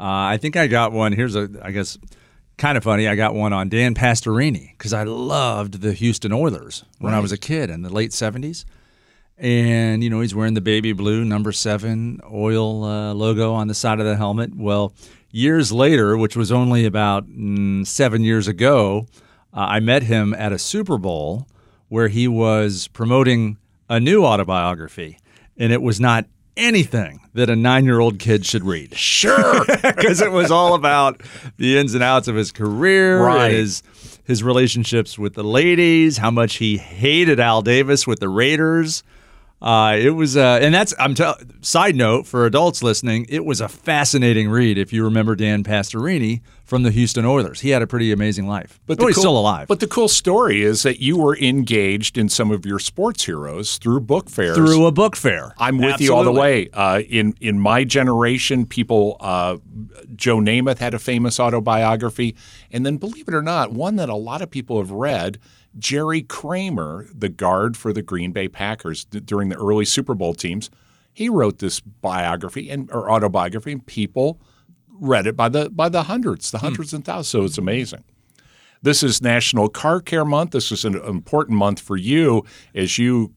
Uh, 0.01 0.05
I 0.35 0.39
think 0.39 0.57
I 0.57 0.67
got 0.67 0.93
one. 0.93 1.13
Here's 1.13 1.37
a 1.37 1.49
I 1.63 1.71
guess 1.71 1.99
kind 2.57 2.77
of 2.77 2.83
funny. 2.85 3.07
I 3.07 3.15
got 3.15 3.35
one 3.35 3.53
on 3.53 3.69
Dan 3.69 3.95
Pastorini 3.95 4.73
because 4.77 4.93
I 4.93 5.05
loved 5.05 5.83
the 5.83 5.93
Houston 5.93 6.33
Oilers 6.33 6.85
when 6.99 7.15
I 7.15 7.21
was 7.21 7.31
a 7.31 7.37
kid 7.39 7.71
in 7.71 7.83
the 7.83 7.91
late 7.93 8.11
'70s. 8.11 8.65
And 9.41 10.03
you 10.03 10.11
know 10.11 10.21
he's 10.21 10.35
wearing 10.35 10.55
the 10.55 10.61
baby 10.61 10.93
blue 10.93 11.25
number 11.25 11.53
seven 11.53 12.21
oil 12.31 12.85
uh, 12.85 13.15
logo 13.15 13.53
on 13.53 13.69
the 13.69 13.75
side 13.75 14.01
of 14.01 14.07
the 14.07 14.17
helmet. 14.17 14.55
Well, 14.57 14.93
years 15.31 15.71
later, 15.71 16.17
which 16.17 16.37
was 16.37 16.51
only 16.51 16.85
about 16.85 17.29
mm, 17.29 17.87
seven 17.87 18.23
years 18.23 18.49
ago, 18.49 19.07
uh, 19.55 19.61
I 19.61 19.81
met 19.81 20.03
him 20.03 20.35
at 20.35 20.53
a 20.53 20.59
Super 20.59 20.99
Bowl 20.99 21.47
where 21.89 22.09
he 22.09 22.27
was 22.27 22.89
promoting 22.89 23.59
a 23.89 24.01
new 24.01 24.25
autobiography, 24.25 25.19
and 25.57 25.73
it 25.73 25.83
was 25.83 26.01
not 26.01 26.27
anything 26.57 27.21
that 27.35 27.49
a 27.49 27.55
nine-year-old 27.55 28.19
kid 28.19 28.45
should 28.45 28.65
read 28.65 28.93
Sure. 28.97 29.65
because 29.83 30.21
it 30.21 30.33
was 30.33 30.51
all 30.51 30.75
about 30.75 31.23
the 31.57 31.79
ins 31.79 31.95
and 31.95 32.03
outs 32.03 32.27
of 32.27 32.35
his 32.35 32.51
career, 32.51 33.23
Right. 33.23 33.53
his 33.53 33.83
his 34.25 34.43
relationships 34.43 35.17
with 35.19 35.35
the 35.35 35.45
ladies, 35.45 36.19
how 36.19 36.31
much 36.33 36.57
he 36.57 36.77
hated 36.77 37.39
Al 37.41 37.63
Davis 37.63 38.07
with 38.07 38.19
the 38.21 38.29
Raiders. 38.29 39.03
Uh, 39.61 39.97
it 39.99 40.11
was, 40.11 40.37
uh, 40.37 40.61
and 40.63 40.73
that's 40.73 40.95
I'm 41.01 41.15
tell. 41.15 41.37
Side 41.63 41.97
note 41.97 42.27
for 42.29 42.47
adults 42.47 42.81
listening, 42.81 43.27
it 43.29 43.45
was 43.45 43.61
a 43.61 43.69
fascinating 43.69 44.49
read. 44.49 44.79
If 44.79 44.93
you 44.93 45.03
remember 45.03 45.35
Dan 45.35 45.65
Pastorini 45.65 46.43
from 46.65 46.85
the 46.85 46.93
Houston 46.93 47.25
Oilers, 47.25 47.61
he 47.61 47.71
had 47.71 47.83
a 47.83 47.87
pretty 47.89 48.13
amazing 48.13 48.47
life. 48.47 48.79
But 48.87 48.99
the 49.01 49.07
he's 49.07 49.17
cool- 49.17 49.23
still 49.23 49.39
alive. 49.39 49.67
But 49.67 49.81
the 49.81 49.89
cool 49.89 50.07
story 50.07 50.63
is 50.63 50.85
that 50.85 51.01
you 51.01 51.17
were 51.19 51.37
engaged 51.37 52.17
in 52.17 52.29
some 52.29 52.53
of 52.53 52.65
your 52.65 52.79
sports 52.79 53.25
heroes 53.25 53.79
through 53.79 54.01
book 54.01 54.31
fairs. 54.31 54.57
through 54.57 54.87
a 54.87 54.93
book 54.93 55.17
fair, 55.17 55.55
I'm 55.59 55.79
with 55.79 56.01
you 56.01 56.15
all 56.15 56.23
the 56.23 56.31
way. 56.33 56.71
Uh, 56.73 57.01
in 57.01 57.35
in 57.41 57.59
my 57.59 57.83
generation, 57.83 58.65
people, 58.65 59.17
uh, 59.19 59.57
Joe 60.15 60.37
Namath 60.39 60.79
had 60.79 60.95
a 60.95 61.01
famous 61.01 61.41
autobiography, 61.41 62.37
and 62.71 62.87
then 62.87 62.97
believe 62.97 63.27
it 63.27 63.35
or 63.35 63.43
not, 63.43 63.73
one 63.73 63.97
that 63.97 64.09
a 64.09 64.15
lot 64.15 64.41
of 64.41 64.53
people 64.53 64.79
have 64.79 64.93
read. 64.93 65.39
Jerry 65.77 66.23
Kramer, 66.23 67.07
the 67.15 67.29
guard 67.29 67.77
for 67.77 67.93
the 67.93 68.03
Green 68.03 68.33
Bay 68.33 68.49
Packers 68.49 69.05
d- 69.05 69.21
during 69.21 69.49
the 69.49 69.57
early 69.57 69.85
Super 69.85 70.15
Bowl 70.15 70.35
teams, 70.35 70.71
he 71.13 71.29
wrote 71.29 71.59
this 71.59 71.81
biography 71.81 72.71
and 72.71 72.91
or 72.93 73.11
autobiography, 73.11 73.73
and 73.73 73.85
people 73.85 74.41
read 74.89 75.27
it 75.27 75.37
by 75.37 75.49
the 75.49 75.71
by 75.71 75.89
the 75.89 76.05
hundreds, 76.05 76.51
the 76.51 76.59
hmm. 76.59 76.67
hundreds 76.67 76.95
and 76.95 77.05
thousands. 77.05 77.29
So 77.29 77.45
it's 77.45 77.59
amazing. 77.59 78.05
This 78.81 79.03
is 79.03 79.21
National 79.21 79.69
Car 79.69 80.01
Care 80.01 80.25
Month. 80.25 80.53
This 80.53 80.71
is 80.71 80.85
an 80.85 80.95
important 80.95 81.59
month 81.59 81.81
for 81.81 81.97
you 81.97 82.45
as 82.75 82.97
you 82.97 83.35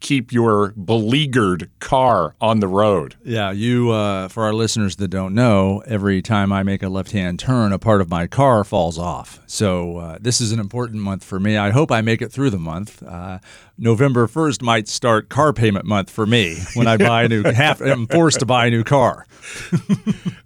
keep 0.00 0.32
your 0.32 0.72
beleaguered 0.72 1.70
car 1.78 2.34
on 2.40 2.60
the 2.60 2.68
road. 2.68 3.16
Yeah, 3.24 3.50
you. 3.50 3.90
Uh, 3.90 4.28
for 4.28 4.44
our 4.44 4.54
listeners 4.54 4.96
that 4.96 5.08
don't 5.08 5.34
know, 5.34 5.82
every 5.86 6.22
time 6.22 6.52
I 6.52 6.62
make 6.62 6.82
a 6.82 6.88
left-hand 6.88 7.38
turn, 7.38 7.72
a 7.72 7.78
part 7.78 8.00
of 8.00 8.08
my 8.08 8.26
car 8.26 8.64
falls 8.64 8.98
off. 8.98 9.40
So 9.46 9.98
uh, 9.98 10.18
this 10.20 10.40
is 10.40 10.52
an 10.52 10.60
important 10.60 11.02
month 11.02 11.24
for 11.24 11.38
me. 11.38 11.56
I 11.56 11.70
hope 11.70 11.92
I 11.92 12.00
make 12.00 12.22
it 12.22 12.32
through 12.32 12.50
the 12.50 12.58
month. 12.58 13.02
Uh, 13.02 13.38
November 13.76 14.26
first 14.26 14.62
might 14.62 14.88
start 14.88 15.28
car 15.28 15.52
payment 15.52 15.84
month 15.84 16.10
for 16.10 16.26
me 16.26 16.58
when 16.74 16.86
I 16.86 16.96
buy 16.96 17.24
a 17.24 17.28
new. 17.28 17.42
have, 17.52 17.80
I'm 17.80 18.06
forced 18.06 18.40
to 18.40 18.46
buy 18.46 18.66
a 18.66 18.70
new 18.70 18.84
car. 18.84 19.26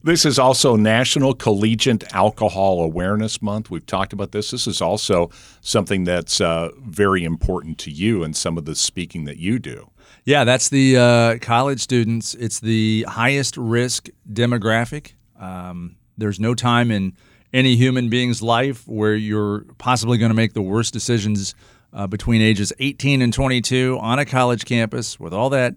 This 0.04 0.26
is 0.26 0.38
also 0.38 0.76
National 0.76 1.32
Collegiate 1.32 2.04
Alcohol 2.12 2.82
Awareness 2.82 3.40
Month. 3.40 3.70
We've 3.70 3.86
talked 3.86 4.12
about 4.12 4.32
this. 4.32 4.50
This 4.50 4.66
is 4.66 4.82
also 4.82 5.30
something 5.64 6.04
that's 6.04 6.42
uh, 6.42 6.68
very 6.78 7.24
important 7.24 7.78
to 7.78 7.90
you 7.90 8.22
and 8.22 8.36
some 8.36 8.58
of 8.58 8.66
the 8.66 8.74
speaking 8.74 9.24
that 9.24 9.38
you 9.38 9.58
do. 9.58 9.90
Yeah, 10.24 10.44
that's 10.44 10.68
the 10.68 10.96
uh, 10.96 11.38
college 11.40 11.80
students. 11.80 12.34
It's 12.34 12.60
the 12.60 13.06
highest 13.08 13.56
risk 13.56 14.08
demographic. 14.30 15.14
Um, 15.40 15.96
there's 16.18 16.38
no 16.38 16.54
time 16.54 16.90
in 16.90 17.16
any 17.52 17.76
human 17.76 18.10
being's 18.10 18.42
life 18.42 18.86
where 18.86 19.14
you're 19.14 19.64
possibly 19.78 20.18
going 20.18 20.30
to 20.30 20.36
make 20.36 20.52
the 20.52 20.62
worst 20.62 20.92
decisions 20.92 21.54
uh, 21.94 22.06
between 22.06 22.42
ages 22.42 22.72
18 22.78 23.22
and 23.22 23.32
22 23.32 23.98
on 24.02 24.18
a 24.18 24.26
college 24.26 24.66
campus 24.66 25.18
with 25.18 25.32
all 25.32 25.48
that 25.50 25.74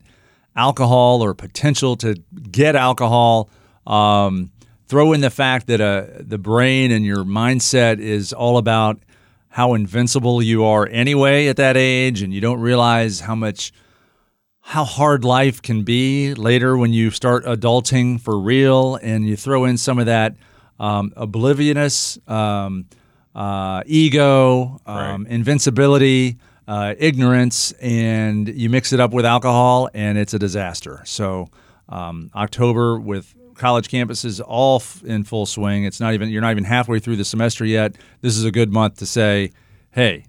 alcohol 0.56 1.24
or 1.24 1.34
potential 1.34 1.96
to 1.96 2.16
get 2.52 2.76
alcohol. 2.76 3.50
Um, 3.86 4.52
throw 4.88 5.14
in 5.14 5.22
the 5.22 5.30
fact 5.30 5.68
that 5.68 5.80
uh, 5.80 6.08
the 6.20 6.38
brain 6.38 6.92
and 6.92 7.06
your 7.06 7.24
mindset 7.24 8.00
is 8.00 8.34
all 8.34 8.58
about 8.58 9.00
how 9.58 9.74
invincible 9.74 10.40
you 10.40 10.64
are 10.64 10.88
anyway 10.92 11.48
at 11.48 11.58
that 11.58 11.76
age, 11.76 12.22
and 12.22 12.32
you 12.32 12.40
don't 12.40 12.60
realize 12.60 13.22
how 13.22 13.34
much 13.34 13.74
how 14.60 14.84
hard 14.84 15.26
life 15.26 15.64
can 15.64 15.82
be 15.82 16.36
later 16.36 16.78
when 16.78 16.94
you 16.94 17.10
start 17.10 17.44
adulting 17.44 18.22
for 18.22 18.40
real 18.40 18.98
and 18.98 19.26
you 19.26 19.36
throw 19.36 19.66
in 19.66 19.76
some 19.76 19.98
of 19.98 20.06
that 20.06 20.36
um, 20.80 21.12
obliviousness, 21.18 22.20
um, 22.28 22.86
uh, 23.34 23.82
ego, 23.88 24.80
um, 24.86 25.26
invincibility, 25.26 26.38
uh, 26.68 26.94
ignorance, 27.00 27.72
and 27.82 28.48
you 28.50 28.70
mix 28.70 28.94
it 28.94 29.00
up 29.00 29.12
with 29.12 29.26
alcohol, 29.26 29.90
and 29.96 30.20
it's 30.20 30.36
a 30.36 30.40
disaster. 30.40 31.02
So, 31.06 31.50
um, 31.90 32.30
October 32.36 33.00
with 33.00 33.34
college 33.58 33.90
campuses 33.90 34.42
all 34.46 34.78
f- 34.78 35.04
in 35.04 35.24
full 35.24 35.46
swing. 35.46 35.84
It's 35.84 36.00
not 36.00 36.14
even 36.14 36.30
you're 36.30 36.42
not 36.42 36.52
even 36.52 36.64
halfway 36.64 37.00
through 37.00 37.18
the 37.18 37.26
semester 37.26 37.66
yet. 37.66 37.96
This 38.22 38.38
is 38.38 38.46
a 38.46 38.52
good 38.52 38.72
month 38.72 38.98
to 38.98 39.06
say, 39.06 39.52
hey, 39.92 40.26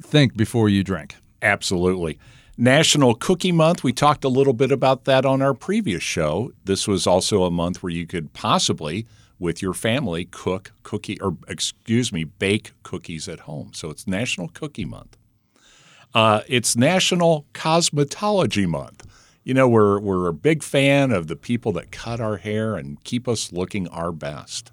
think 0.00 0.36
before 0.36 0.68
you 0.68 0.84
drink. 0.84 1.16
Absolutely. 1.42 2.18
National 2.56 3.14
Cookie 3.14 3.52
Month. 3.52 3.82
We 3.82 3.92
talked 3.92 4.24
a 4.24 4.28
little 4.28 4.52
bit 4.52 4.70
about 4.70 5.04
that 5.04 5.26
on 5.26 5.42
our 5.42 5.54
previous 5.54 6.02
show. 6.02 6.52
This 6.64 6.86
was 6.86 7.06
also 7.06 7.44
a 7.44 7.50
month 7.50 7.82
where 7.82 7.92
you 7.92 8.06
could 8.06 8.32
possibly, 8.32 9.06
with 9.38 9.60
your 9.60 9.74
family, 9.74 10.24
cook 10.26 10.72
cookie 10.82 11.20
or 11.20 11.36
excuse 11.48 12.12
me, 12.12 12.24
bake 12.24 12.72
cookies 12.82 13.28
at 13.28 13.40
home. 13.40 13.72
So 13.74 13.90
it's 13.90 14.06
National 14.06 14.48
Cookie 14.48 14.84
Month. 14.84 15.16
Uh, 16.14 16.42
it's 16.46 16.76
National 16.76 17.44
Cosmetology 17.54 18.68
Month. 18.68 19.04
You 19.44 19.52
know, 19.52 19.68
we're 19.68 20.00
we're 20.00 20.26
a 20.28 20.32
big 20.32 20.62
fan 20.62 21.12
of 21.12 21.28
the 21.28 21.36
people 21.36 21.70
that 21.72 21.90
cut 21.92 22.18
our 22.20 22.38
hair 22.38 22.76
and 22.76 23.02
keep 23.04 23.28
us 23.28 23.52
looking 23.52 23.86
our 23.88 24.10
best. 24.10 24.72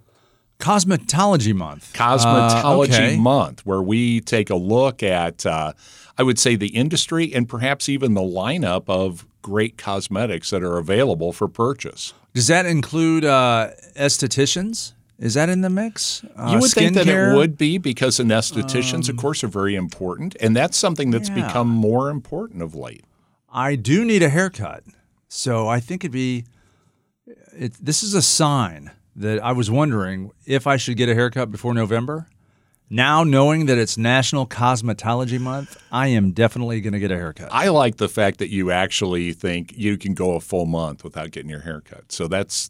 Cosmetology 0.59 1.53
Month. 1.53 1.91
Cosmetology 1.93 2.63
Uh, 2.63 2.77
okay. 2.77 3.17
Month, 3.17 3.65
where 3.65 3.81
we 3.81 4.21
take 4.21 4.49
a 4.49 4.55
look 4.55 5.03
at, 5.03 5.45
uh, 5.45 5.73
I 6.17 6.23
would 6.23 6.39
say, 6.39 6.55
the 6.55 6.67
industry 6.67 7.33
and 7.33 7.49
perhaps 7.49 7.89
even 7.89 8.13
the 8.13 8.21
lineup 8.21 8.83
of 8.87 9.25
great 9.41 9.77
cosmetics 9.77 10.51
that 10.51 10.63
are 10.63 10.77
available 10.77 11.33
for 11.33 11.47
purchase. 11.47 12.13
Does 12.33 12.47
that 12.47 12.65
include 12.65 13.25
uh, 13.25 13.71
estheticians 13.97 14.93
Is 15.19 15.33
that 15.33 15.49
in 15.49 15.61
the 15.61 15.69
mix? 15.69 16.23
Uh, 16.35 16.51
You 16.53 16.59
would 16.59 16.71
think 16.71 16.93
that 16.93 17.07
it 17.07 17.35
would 17.35 17.57
be 17.57 17.77
because 17.77 18.19
anestheticians, 18.19 19.09
of 19.09 19.17
course, 19.17 19.43
are 19.43 19.47
very 19.47 19.75
important, 19.75 20.35
and 20.39 20.55
that's 20.55 20.77
something 20.77 21.11
that's 21.11 21.29
yeah. 21.29 21.45
become 21.45 21.67
more 21.67 22.09
important 22.09 22.61
of 22.63 22.73
late. 22.73 23.03
I 23.51 23.75
do 23.75 24.05
need 24.05 24.23
a 24.23 24.29
haircut, 24.29 24.83
so 25.27 25.67
I 25.67 25.79
think 25.79 26.03
it'd 26.03 26.11
be. 26.11 26.45
It, 27.53 27.73
this 27.73 28.01
is 28.01 28.13
a 28.13 28.21
sign 28.21 28.91
that 29.15 29.43
I 29.43 29.51
was 29.51 29.69
wondering 29.69 30.31
if 30.45 30.65
I 30.67 30.77
should 30.77 30.95
get 30.97 31.09
a 31.09 31.15
haircut 31.15 31.51
before 31.51 31.73
November. 31.73 32.27
Now, 32.89 33.23
knowing 33.23 33.67
that 33.67 33.77
it's 33.77 33.97
National 33.97 34.45
Cosmetology 34.45 35.39
Month, 35.39 35.81
I 35.93 36.07
am 36.07 36.31
definitely 36.31 36.81
going 36.81 36.91
to 36.91 36.99
get 36.99 37.09
a 37.09 37.15
haircut. 37.15 37.47
I 37.49 37.69
like 37.69 37.97
the 37.97 38.09
fact 38.09 38.39
that 38.39 38.49
you 38.49 38.69
actually 38.69 39.31
think 39.31 39.73
you 39.77 39.97
can 39.97 40.13
go 40.13 40.35
a 40.35 40.41
full 40.41 40.65
month 40.65 41.03
without 41.03 41.31
getting 41.31 41.49
your 41.49 41.61
hair 41.61 41.79
cut. 41.79 42.11
So 42.11 42.27
that's, 42.27 42.69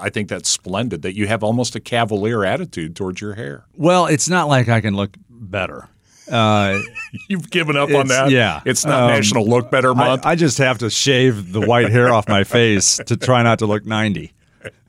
I 0.00 0.08
think 0.08 0.30
that's 0.30 0.48
splendid 0.48 1.02
that 1.02 1.14
you 1.14 1.26
have 1.26 1.44
almost 1.44 1.76
a 1.76 1.80
cavalier 1.80 2.46
attitude 2.46 2.96
towards 2.96 3.20
your 3.20 3.34
hair. 3.34 3.66
well, 3.74 4.06
it's 4.06 4.26
not 4.26 4.48
like 4.48 4.70
I 4.70 4.80
can 4.80 4.96
look 4.96 5.18
better. 5.28 5.90
Uh, 6.30 6.78
You've 7.28 7.50
given 7.50 7.76
up 7.76 7.90
on 7.92 8.08
that. 8.08 8.30
yeah. 8.30 8.60
it's 8.64 8.84
not 8.84 9.02
Um, 9.04 9.08
National 9.08 9.46
Look 9.46 9.70
Better 9.70 9.90
I, 9.90 9.94
Month. 9.94 10.26
I 10.26 10.34
just 10.34 10.58
have 10.58 10.78
to 10.78 10.90
shave 10.90 11.52
the 11.52 11.60
white 11.60 11.90
hair 11.90 12.12
off 12.12 12.28
my 12.28 12.44
face 12.44 12.98
to 13.06 13.16
try 13.16 13.42
not 13.42 13.58
to 13.60 13.66
look 13.66 13.84
90. 13.84 14.32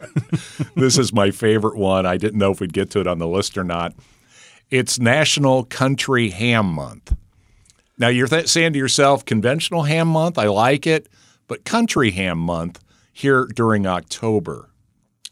this 0.75 0.97
is 0.97 1.11
my 1.13 1.31
favorite 1.31 1.75
one. 1.75 2.05
I 2.05 2.17
didn't 2.17 2.37
know 2.39 2.51
if 2.51 2.59
we'd 2.59 2.73
get 2.73 2.89
to 2.91 2.99
it 2.99 3.07
on 3.07 3.17
the 3.19 3.27
list 3.27 3.57
or 3.57 3.63
not. 3.63 3.93
It's 4.69 4.99
National 4.99 5.63
Country 5.65 6.29
Ham 6.29 6.65
Month. 6.67 7.15
Now 7.97 8.07
you're 8.07 8.27
th- 8.27 8.47
saying 8.47 8.73
to 8.73 8.79
yourself, 8.79 9.23
conventional 9.25 9.83
ham 9.83 10.07
month, 10.07 10.37
I 10.37 10.47
like 10.47 10.87
it, 10.87 11.07
but 11.47 11.63
country 11.63 12.11
ham 12.11 12.39
month 12.39 12.79
here 13.11 13.45
during 13.45 13.85
October. 13.85 14.69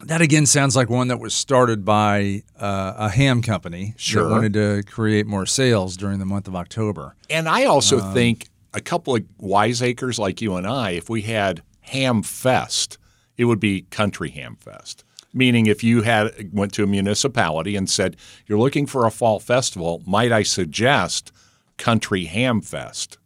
That 0.06 0.22
again 0.22 0.46
sounds 0.46 0.76
like 0.76 0.90
one 0.90 1.08
that 1.10 1.20
was 1.20 1.34
started 1.34 1.86
by 1.86 2.44
uh, 2.60 2.94
a 2.98 3.10
ham 3.10 3.42
company 3.42 3.94
Sure. 3.98 4.24
that 4.24 4.30
wanted 4.30 4.54
to 4.54 4.84
create 4.84 5.28
more 5.28 5.46
sales 5.46 5.96
during 5.98 6.20
the 6.20 6.26
month 6.26 6.48
of 6.48 6.56
October. 6.56 7.16
And 7.30 7.48
I 7.48 7.66
also 7.66 8.00
Um, 8.00 8.14
think 8.14 8.48
a 8.74 8.82
couple 8.82 9.16
of 9.16 9.24
wiseacres 9.38 10.18
like 10.18 10.42
you 10.42 10.56
and 10.56 10.66
I, 10.66 10.92
if 10.92 11.10
we 11.10 11.22
had 11.24 11.62
Ham 11.82 12.24
Fest, 12.24 12.98
it 13.38 13.46
would 13.46 13.60
be 13.60 13.84
Country 13.92 14.30
Ham 14.32 14.56
Fest. 14.60 15.04
Meaning, 15.34 15.66
if 15.68 15.84
you 15.84 16.02
had 16.02 16.50
went 16.52 16.74
to 16.74 16.84
a 16.84 16.88
municipality 16.88 17.76
and 17.78 17.90
said 17.90 18.18
you're 18.48 18.60
looking 18.60 18.86
for 18.86 19.06
a 19.06 19.12
fall 19.12 19.40
festival, 19.40 20.02
might 20.06 20.32
I 20.32 20.44
suggest 20.44 21.32
Country 21.78 22.26
Ham 22.26 22.62
Fest? 22.62 23.18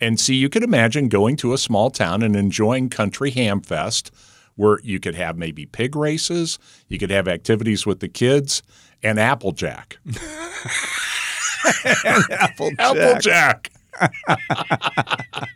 And 0.00 0.20
see, 0.20 0.34
you 0.34 0.48
could 0.50 0.62
imagine 0.62 1.08
going 1.08 1.36
to 1.36 1.52
a 1.54 1.58
small 1.58 1.90
town 1.90 2.22
and 2.22 2.36
enjoying 2.36 2.90
Country 2.90 3.30
Ham 3.30 3.60
Fest, 3.62 4.10
where 4.56 4.78
you 4.82 5.00
could 5.00 5.14
have 5.14 5.36
maybe 5.36 5.66
pig 5.66 5.96
races, 5.96 6.58
you 6.88 6.98
could 6.98 7.10
have 7.10 7.28
activities 7.28 7.86
with 7.86 8.00
the 8.00 8.08
kids, 8.08 8.62
and 9.02 9.18
Applejack. 9.18 9.98
Applejack. 11.84 12.80
Applejack. 12.80 13.70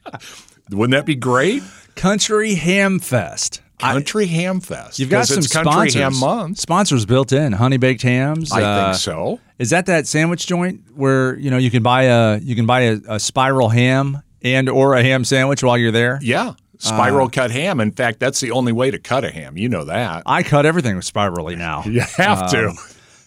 Wouldn't 0.71 0.93
that 0.93 1.07
be 1.07 1.15
great? 1.15 1.63
Country 1.95 2.55
Ham 2.55 2.99
Fest. 2.99 3.63
Country 3.79 4.27
Ham 4.27 4.61
Fest. 4.61 4.99
You've 4.99 5.11
got 5.11 5.27
some 5.27 5.37
Country 5.37 5.91
sponsors. 5.91 5.95
Ham 5.95 6.19
Month. 6.19 6.59
Sponsors 6.59 7.07
built 7.07 7.33
in. 7.33 7.53
Honey 7.53 7.77
baked 7.77 8.03
hams. 8.03 8.53
I 8.53 8.63
uh, 8.63 8.85
think 8.93 9.01
so. 9.01 9.41
Is 9.59 9.71
that 9.71 9.87
that 9.87 10.07
sandwich 10.07 10.47
joint 10.47 10.83
where 10.95 11.39
you 11.39 11.51
know 11.51 11.59
you 11.59 11.71
can 11.71 11.83
buy 11.83 12.05
a 12.05 12.39
you 12.39 12.55
can 12.55 12.67
buy 12.67 12.81
a, 12.81 12.99
a 13.09 13.21
spiral 13.21 13.69
ham 13.69 14.23
and 14.43 14.69
or 14.69 14.95
a 14.95 15.03
ham 15.03 15.25
sandwich 15.25 15.63
while 15.63 15.79
you're 15.79 15.93
there? 15.93 16.19
Yeah. 16.23 16.55
Spiral 16.79 17.27
uh, 17.27 17.31
cut 17.31 17.51
ham. 17.51 17.81
In 17.81 17.91
fact, 17.93 18.21
that's 18.21 18.41
the 18.41 18.53
only 18.53 18.73
way 18.73 18.91
to 18.91 18.99
cut 18.99 19.25
a 19.25 19.31
ham. 19.31 19.57
You 19.57 19.69
know 19.69 19.85
that. 19.85 20.23
I 20.27 20.43
cut 20.43 20.65
everything 20.67 20.97
with 20.97 21.05
spirally 21.05 21.57
now. 21.57 21.83
You 21.87 22.01
have 22.01 22.51
to. 22.53 22.69
Um, 22.69 22.77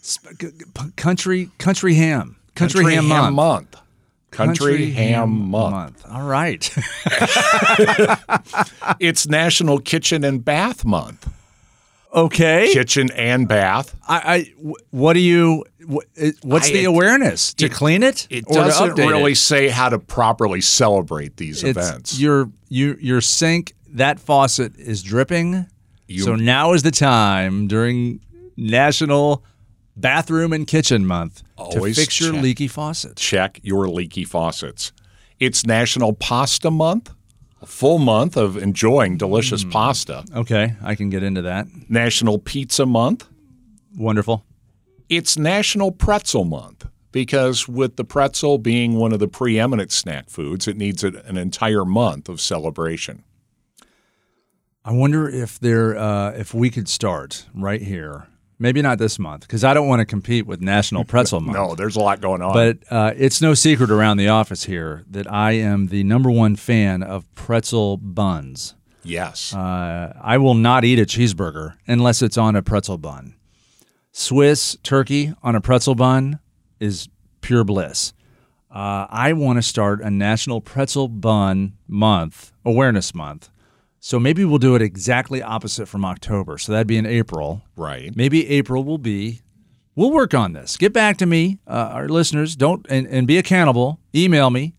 sp- 0.02 0.32
g- 0.40 0.48
g- 0.58 0.66
p- 0.74 0.92
country 0.96 1.50
country 1.58 1.94
ham. 1.96 2.38
Country, 2.56 2.96
ham, 2.96 3.06
month. 3.08 3.36
month. 3.36 3.76
Country, 4.32 4.92
ham, 4.92 5.30
month. 5.50 6.06
All 6.10 6.24
right. 6.24 6.70
It's 9.00 9.28
National 9.28 9.80
Kitchen 9.80 10.24
and 10.24 10.44
Bath 10.44 10.86
Month. 10.86 11.28
Okay. 12.14 12.70
Kitchen 12.74 13.10
and 13.12 13.48
bath. 13.48 13.96
I, 14.08 14.18
I 14.36 14.54
what 14.92 15.14
do 15.14 15.20
you 15.20 15.66
uh, 15.90 16.30
what's 16.44 16.70
I- 16.70 16.74
the 16.74 16.84
it- 16.84 16.86
awareness 16.86 17.54
to 17.56 17.70
clean 17.70 18.04
it? 18.04 18.28
It 18.30 18.46
or 18.48 18.54
doesn't 18.56 18.96
really 18.96 19.32
it? 19.34 19.36
say 19.36 19.70
how 19.70 19.90
to 19.90 20.00
properly 20.00 20.62
celebrate 20.62 21.38
these 21.38 21.64
It's 21.64 21.78
events. 21.78 22.20
your 22.20 22.50
your 22.70 23.00
your 23.00 23.22
sink 23.22 23.74
that 23.94 24.20
faucet 24.20 24.76
is 24.78 25.02
dripping. 25.04 25.66
You- 26.08 26.24
so 26.24 26.36
now 26.36 26.74
is 26.74 26.84
the 26.84 26.92
time 26.92 27.68
during 27.68 28.20
National 28.58 29.44
Bathroom 29.98 30.54
and 30.54 30.66
Kitchen 30.68 31.06
Month 31.06 31.44
to 31.72 31.82
fix 31.94 32.20
your 32.20 32.34
check. 32.34 32.42
leaky 32.42 32.68
faucet. 32.68 33.16
check 33.18 33.60
your 33.64 33.88
leaky 33.88 34.24
faucets. 34.24 34.92
It's 35.40 35.66
National 35.66 36.14
Pasta 36.14 36.70
Month, 36.72 37.12
a 37.62 37.66
full 37.66 38.00
month 38.00 38.36
of 38.38 38.58
enjoying 38.58 39.18
delicious 39.18 39.64
Hmm. 39.64 39.70
pasta. 39.70 40.24
Okay, 40.36 40.76
I 40.84 40.96
can 40.96 41.10
get 41.10 41.24
into 41.24 41.42
that. 41.44 41.68
National 41.90 42.40
Pizza 42.40 42.86
Month. 42.86 43.28
Wonderful. 43.96 44.44
It's 45.10 45.38
National 45.38 45.92
Pretzel 45.92 46.46
Month 46.46 46.88
because, 47.12 47.68
with 47.68 47.98
the 47.98 48.04
pretzel 48.06 48.58
being 48.58 48.96
one 48.96 49.12
of 49.12 49.20
the 49.20 49.28
preeminent 49.28 49.92
snack 49.92 50.30
foods, 50.30 50.68
it 50.68 50.78
needs 50.78 51.04
an 51.04 51.38
entire 51.38 51.84
month 51.86 52.30
of 52.30 52.40
celebration. 52.40 53.24
I 54.84 54.94
wonder 54.94 55.30
if 55.30 55.60
there 55.60 55.96
uh, 55.98 56.32
if 56.32 56.54
we 56.54 56.70
could 56.72 56.90
start 56.90 57.46
right 57.54 57.82
here. 57.82 58.28
Maybe 58.62 58.82
not 58.82 59.00
this 59.00 59.18
month 59.18 59.42
because 59.42 59.64
I 59.64 59.74
don't 59.74 59.88
want 59.88 60.02
to 60.02 60.06
compete 60.06 60.46
with 60.46 60.62
National 60.62 61.04
Pretzel 61.04 61.40
Month. 61.42 61.58
No, 61.58 61.74
there's 61.76 61.96
a 61.96 62.00
lot 62.00 62.22
going 62.22 62.42
on. 62.44 62.54
But 62.54 62.78
uh, 62.92 63.12
it's 63.18 63.42
no 63.42 63.54
secret 63.56 63.90
around 63.90 64.18
the 64.18 64.28
office 64.28 64.66
here 64.66 65.04
that 65.10 65.30
I 65.32 65.54
am 65.54 65.88
the 65.88 66.04
number 66.04 66.30
one 66.30 66.56
fan 66.56 67.02
of 67.02 67.26
pretzel 67.34 67.98
buns. 67.98 68.76
yes, 69.04 69.54
Uh, 69.54 70.14
I 70.22 70.38
will 70.38 70.54
not 70.54 70.86
eat 70.86 71.00
a 71.00 71.06
cheeseburger 71.06 71.74
unless 71.88 72.22
it's 72.22 72.38
on 72.38 72.56
a 72.56 72.62
pretzel 72.62 73.00
bun. 73.00 73.34
Swiss 74.12 74.78
turkey 74.84 75.34
on 75.42 75.56
a 75.56 75.62
pretzel 75.62 75.96
bun 75.96 76.40
is 76.80 77.10
pure 77.42 77.64
bliss. 77.64 78.14
Uh, 78.70 79.08
I 79.10 79.34
want 79.34 79.58
to 79.58 79.62
start 79.64 80.02
a 80.02 80.10
National 80.12 80.62
Pretzel 80.62 81.08
Bun 81.10 81.74
Month, 81.88 82.52
Awareness 82.64 83.14
Month. 83.14 83.50
So 84.04 84.20
maybe 84.20 84.44
we'll 84.44 84.58
do 84.58 84.74
it 84.74 84.82
exactly 84.82 85.44
opposite 85.44 85.86
from 85.86 86.04
October. 86.04 86.58
So 86.58 86.72
that'd 86.72 86.88
be 86.88 86.98
in 86.98 87.06
April. 87.06 87.62
right. 87.76 88.14
Maybe 88.16 88.50
April 88.50 88.84
will 88.84 88.98
be. 88.98 89.42
We'll 89.96 90.12
work 90.12 90.34
on 90.34 90.54
this. 90.54 90.76
Get 90.76 90.92
back 90.92 91.18
to 91.18 91.28
me, 91.28 91.60
uh, 91.68 91.92
our 91.94 92.10
listeners. 92.10 92.56
Don't 92.56 92.84
and, 92.90 93.06
and 93.08 93.28
be 93.28 93.38
accountable. 93.38 94.00
Email 94.16 94.50
me 94.50 94.74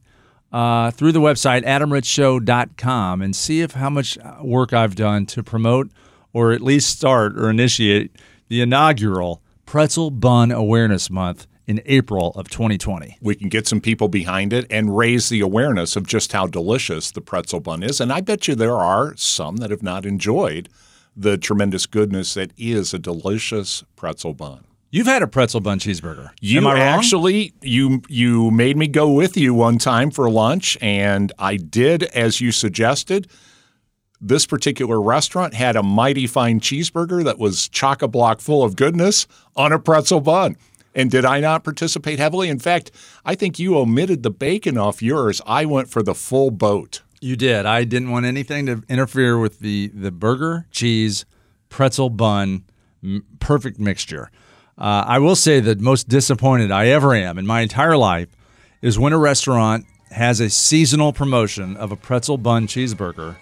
uh, 0.53 0.91
through 0.91 1.13
the 1.13 1.21
website 1.21 1.65
adamritzshow.com 1.65 3.23
and 3.23 3.37
see 3.37 3.61
if 3.61 3.73
how 3.73 3.91
much 3.91 4.19
uh, 4.19 4.39
work 4.43 4.73
I've 4.73 4.97
done 4.97 5.27
to 5.27 5.43
promote 5.45 5.93
or 6.33 6.51
at 6.51 6.61
least 6.61 6.91
start 6.91 7.39
or 7.39 7.49
initiate 7.49 8.17
the 8.49 8.61
inaugural 8.61 9.41
Pretzel 9.67 10.11
Bun 10.11 10.51
Awareness 10.51 11.11
Month 11.11 11.47
in 11.67 11.81
April 11.87 12.33
of 12.35 12.49
2020. 12.49 13.19
we 13.21 13.35
can 13.35 13.49
get 13.49 13.67
some 13.67 13.81
people 13.81 14.09
behind 14.09 14.53
it 14.53 14.67
and 14.71 14.97
raise 14.97 15.29
the 15.29 15.41
awareness 15.41 15.95
of 15.97 16.07
just 16.07 16.33
how 16.33 16.47
delicious 16.47 17.11
the 17.11 17.21
pretzel 17.21 17.61
bun 17.61 17.83
is. 17.83 18.01
And 18.01 18.13
I 18.13 18.21
bet 18.21 18.49
you 18.49 18.55
there 18.55 18.77
are 18.77 19.15
some 19.17 19.59
that 19.59 19.71
have 19.71 19.83
not 19.83 20.05
enjoyed 20.05 20.69
the 21.17 21.37
tremendous 21.39 21.87
goodness 21.87 22.35
that 22.35 22.53
is 22.57 22.93
a 22.95 22.99
delicious 22.99 23.85
pretzel 23.97 24.35
bun. 24.35 24.65
You've 24.91 25.07
had 25.07 25.23
a 25.23 25.27
pretzel 25.27 25.61
bun 25.61 25.79
cheeseburger. 25.79 26.31
You 26.41 26.59
Am 26.59 26.67
I 26.67 26.73
wrong? 26.75 26.83
actually 26.83 27.55
you 27.63 28.03
you 28.09 28.51
made 28.51 28.77
me 28.77 28.89
go 28.89 29.11
with 29.11 29.37
you 29.37 29.55
one 29.55 29.79
time 29.79 30.11
for 30.11 30.29
lunch 30.29 30.77
and 30.83 31.33
I 31.39 31.57
did 31.57 32.03
as 32.03 32.41
you 32.41 32.53
suggested. 32.53 33.29
This 34.21 34.47
particular 34.47 35.01
restaurant 35.01 35.55
had 35.55 35.77
a 35.77 35.83
mighty 35.83 36.27
fine 36.27 36.61
cheeseburger 36.61 37.25
that 37.25 37.39
was 37.39 37.69
chock 37.69 38.03
a 38.03 38.09
block 38.09 38.41
full 38.41 38.63
of 38.63 38.77
goodness 38.77 39.27
on 39.57 39.73
a 39.73 39.79
pretzel 39.79 40.21
bun. 40.21 40.57
And 40.95 41.11
did 41.11 41.25
I 41.25 41.41
not 41.41 41.65
participate 41.65 42.19
heavily? 42.19 42.49
In 42.49 42.59
fact, 42.59 42.91
I 43.25 43.35
think 43.35 43.59
you 43.59 43.79
omitted 43.79 44.23
the 44.23 44.31
bacon 44.31 44.77
off 44.77 45.03
yours. 45.03 45.41
I 45.47 45.65
went 45.65 45.89
for 45.89 46.03
the 46.03 46.15
full 46.15 46.51
boat. 46.51 47.03
You 47.21 47.37
did. 47.37 47.67
I 47.67 47.85
didn't 47.85 48.11
want 48.11 48.27
anything 48.27 48.67
to 48.67 48.83
interfere 48.89 49.39
with 49.39 49.61
the 49.61 49.91
the 49.95 50.11
burger, 50.11 50.67
cheese, 50.71 51.25
pretzel 51.69 52.11
bun, 52.11 52.65
m- 53.03 53.25
perfect 53.39 53.79
mixture. 53.79 54.31
Uh, 54.77 55.05
I 55.07 55.19
will 55.19 55.37
say 55.37 55.61
the 55.61 55.77
most 55.77 56.09
disappointed 56.09 56.71
I 56.71 56.89
ever 56.89 57.15
am 57.15 57.39
in 57.39 57.47
my 57.47 57.61
entire 57.61 57.97
life 57.97 58.29
is 58.81 58.99
when 58.99 59.13
a 59.13 59.19
restaurant 59.19 59.87
has 60.11 60.41
a 60.41 60.51
seasonal 60.51 61.13
promotion 61.13 61.77
of 61.77 61.93
a 61.93 61.97
pretzel 61.97 62.37
bun 62.39 62.67
cheeseburger, 62.67 63.37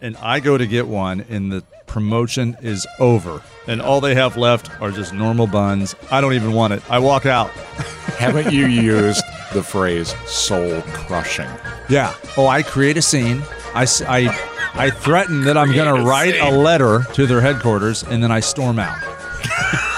and 0.00 0.16
I 0.18 0.40
go 0.40 0.56
to 0.56 0.66
get 0.66 0.86
one, 0.86 1.24
and 1.28 1.50
the 1.50 1.64
promotion 1.88 2.56
is 2.62 2.86
over, 3.00 3.42
and 3.66 3.82
all 3.82 4.00
they 4.00 4.14
have 4.14 4.36
left 4.36 4.70
are 4.80 4.90
just 4.90 5.12
normal 5.12 5.46
buns. 5.46 5.96
I 6.10 6.20
don't 6.20 6.34
even 6.34 6.52
want 6.52 6.74
it. 6.74 6.82
I 6.90 6.98
walk 6.98 7.26
out. 7.26 7.50
Haven't 8.18 8.52
you 8.52 8.66
used 8.66 9.22
the 9.52 9.62
phrase 9.62 10.14
soul 10.28 10.82
crushing? 10.82 11.48
Yeah. 11.88 12.14
Oh, 12.36 12.46
I 12.46 12.62
create 12.62 12.96
a 12.96 13.02
scene. 13.02 13.42
I, 13.74 13.86
I, 14.06 14.28
I 14.74 14.90
threaten 14.90 15.42
that 15.42 15.56
I'm 15.56 15.72
going 15.72 15.86
to 15.86 16.02
Create 16.02 16.02
a 16.02 16.08
write 16.08 16.52
a 16.52 16.56
letter 16.56 17.04
to 17.14 17.26
their 17.26 17.40
headquarters 17.40 18.02
and 18.02 18.22
then 18.22 18.30
I 18.30 18.40
storm 18.40 18.78
out. 18.78 18.96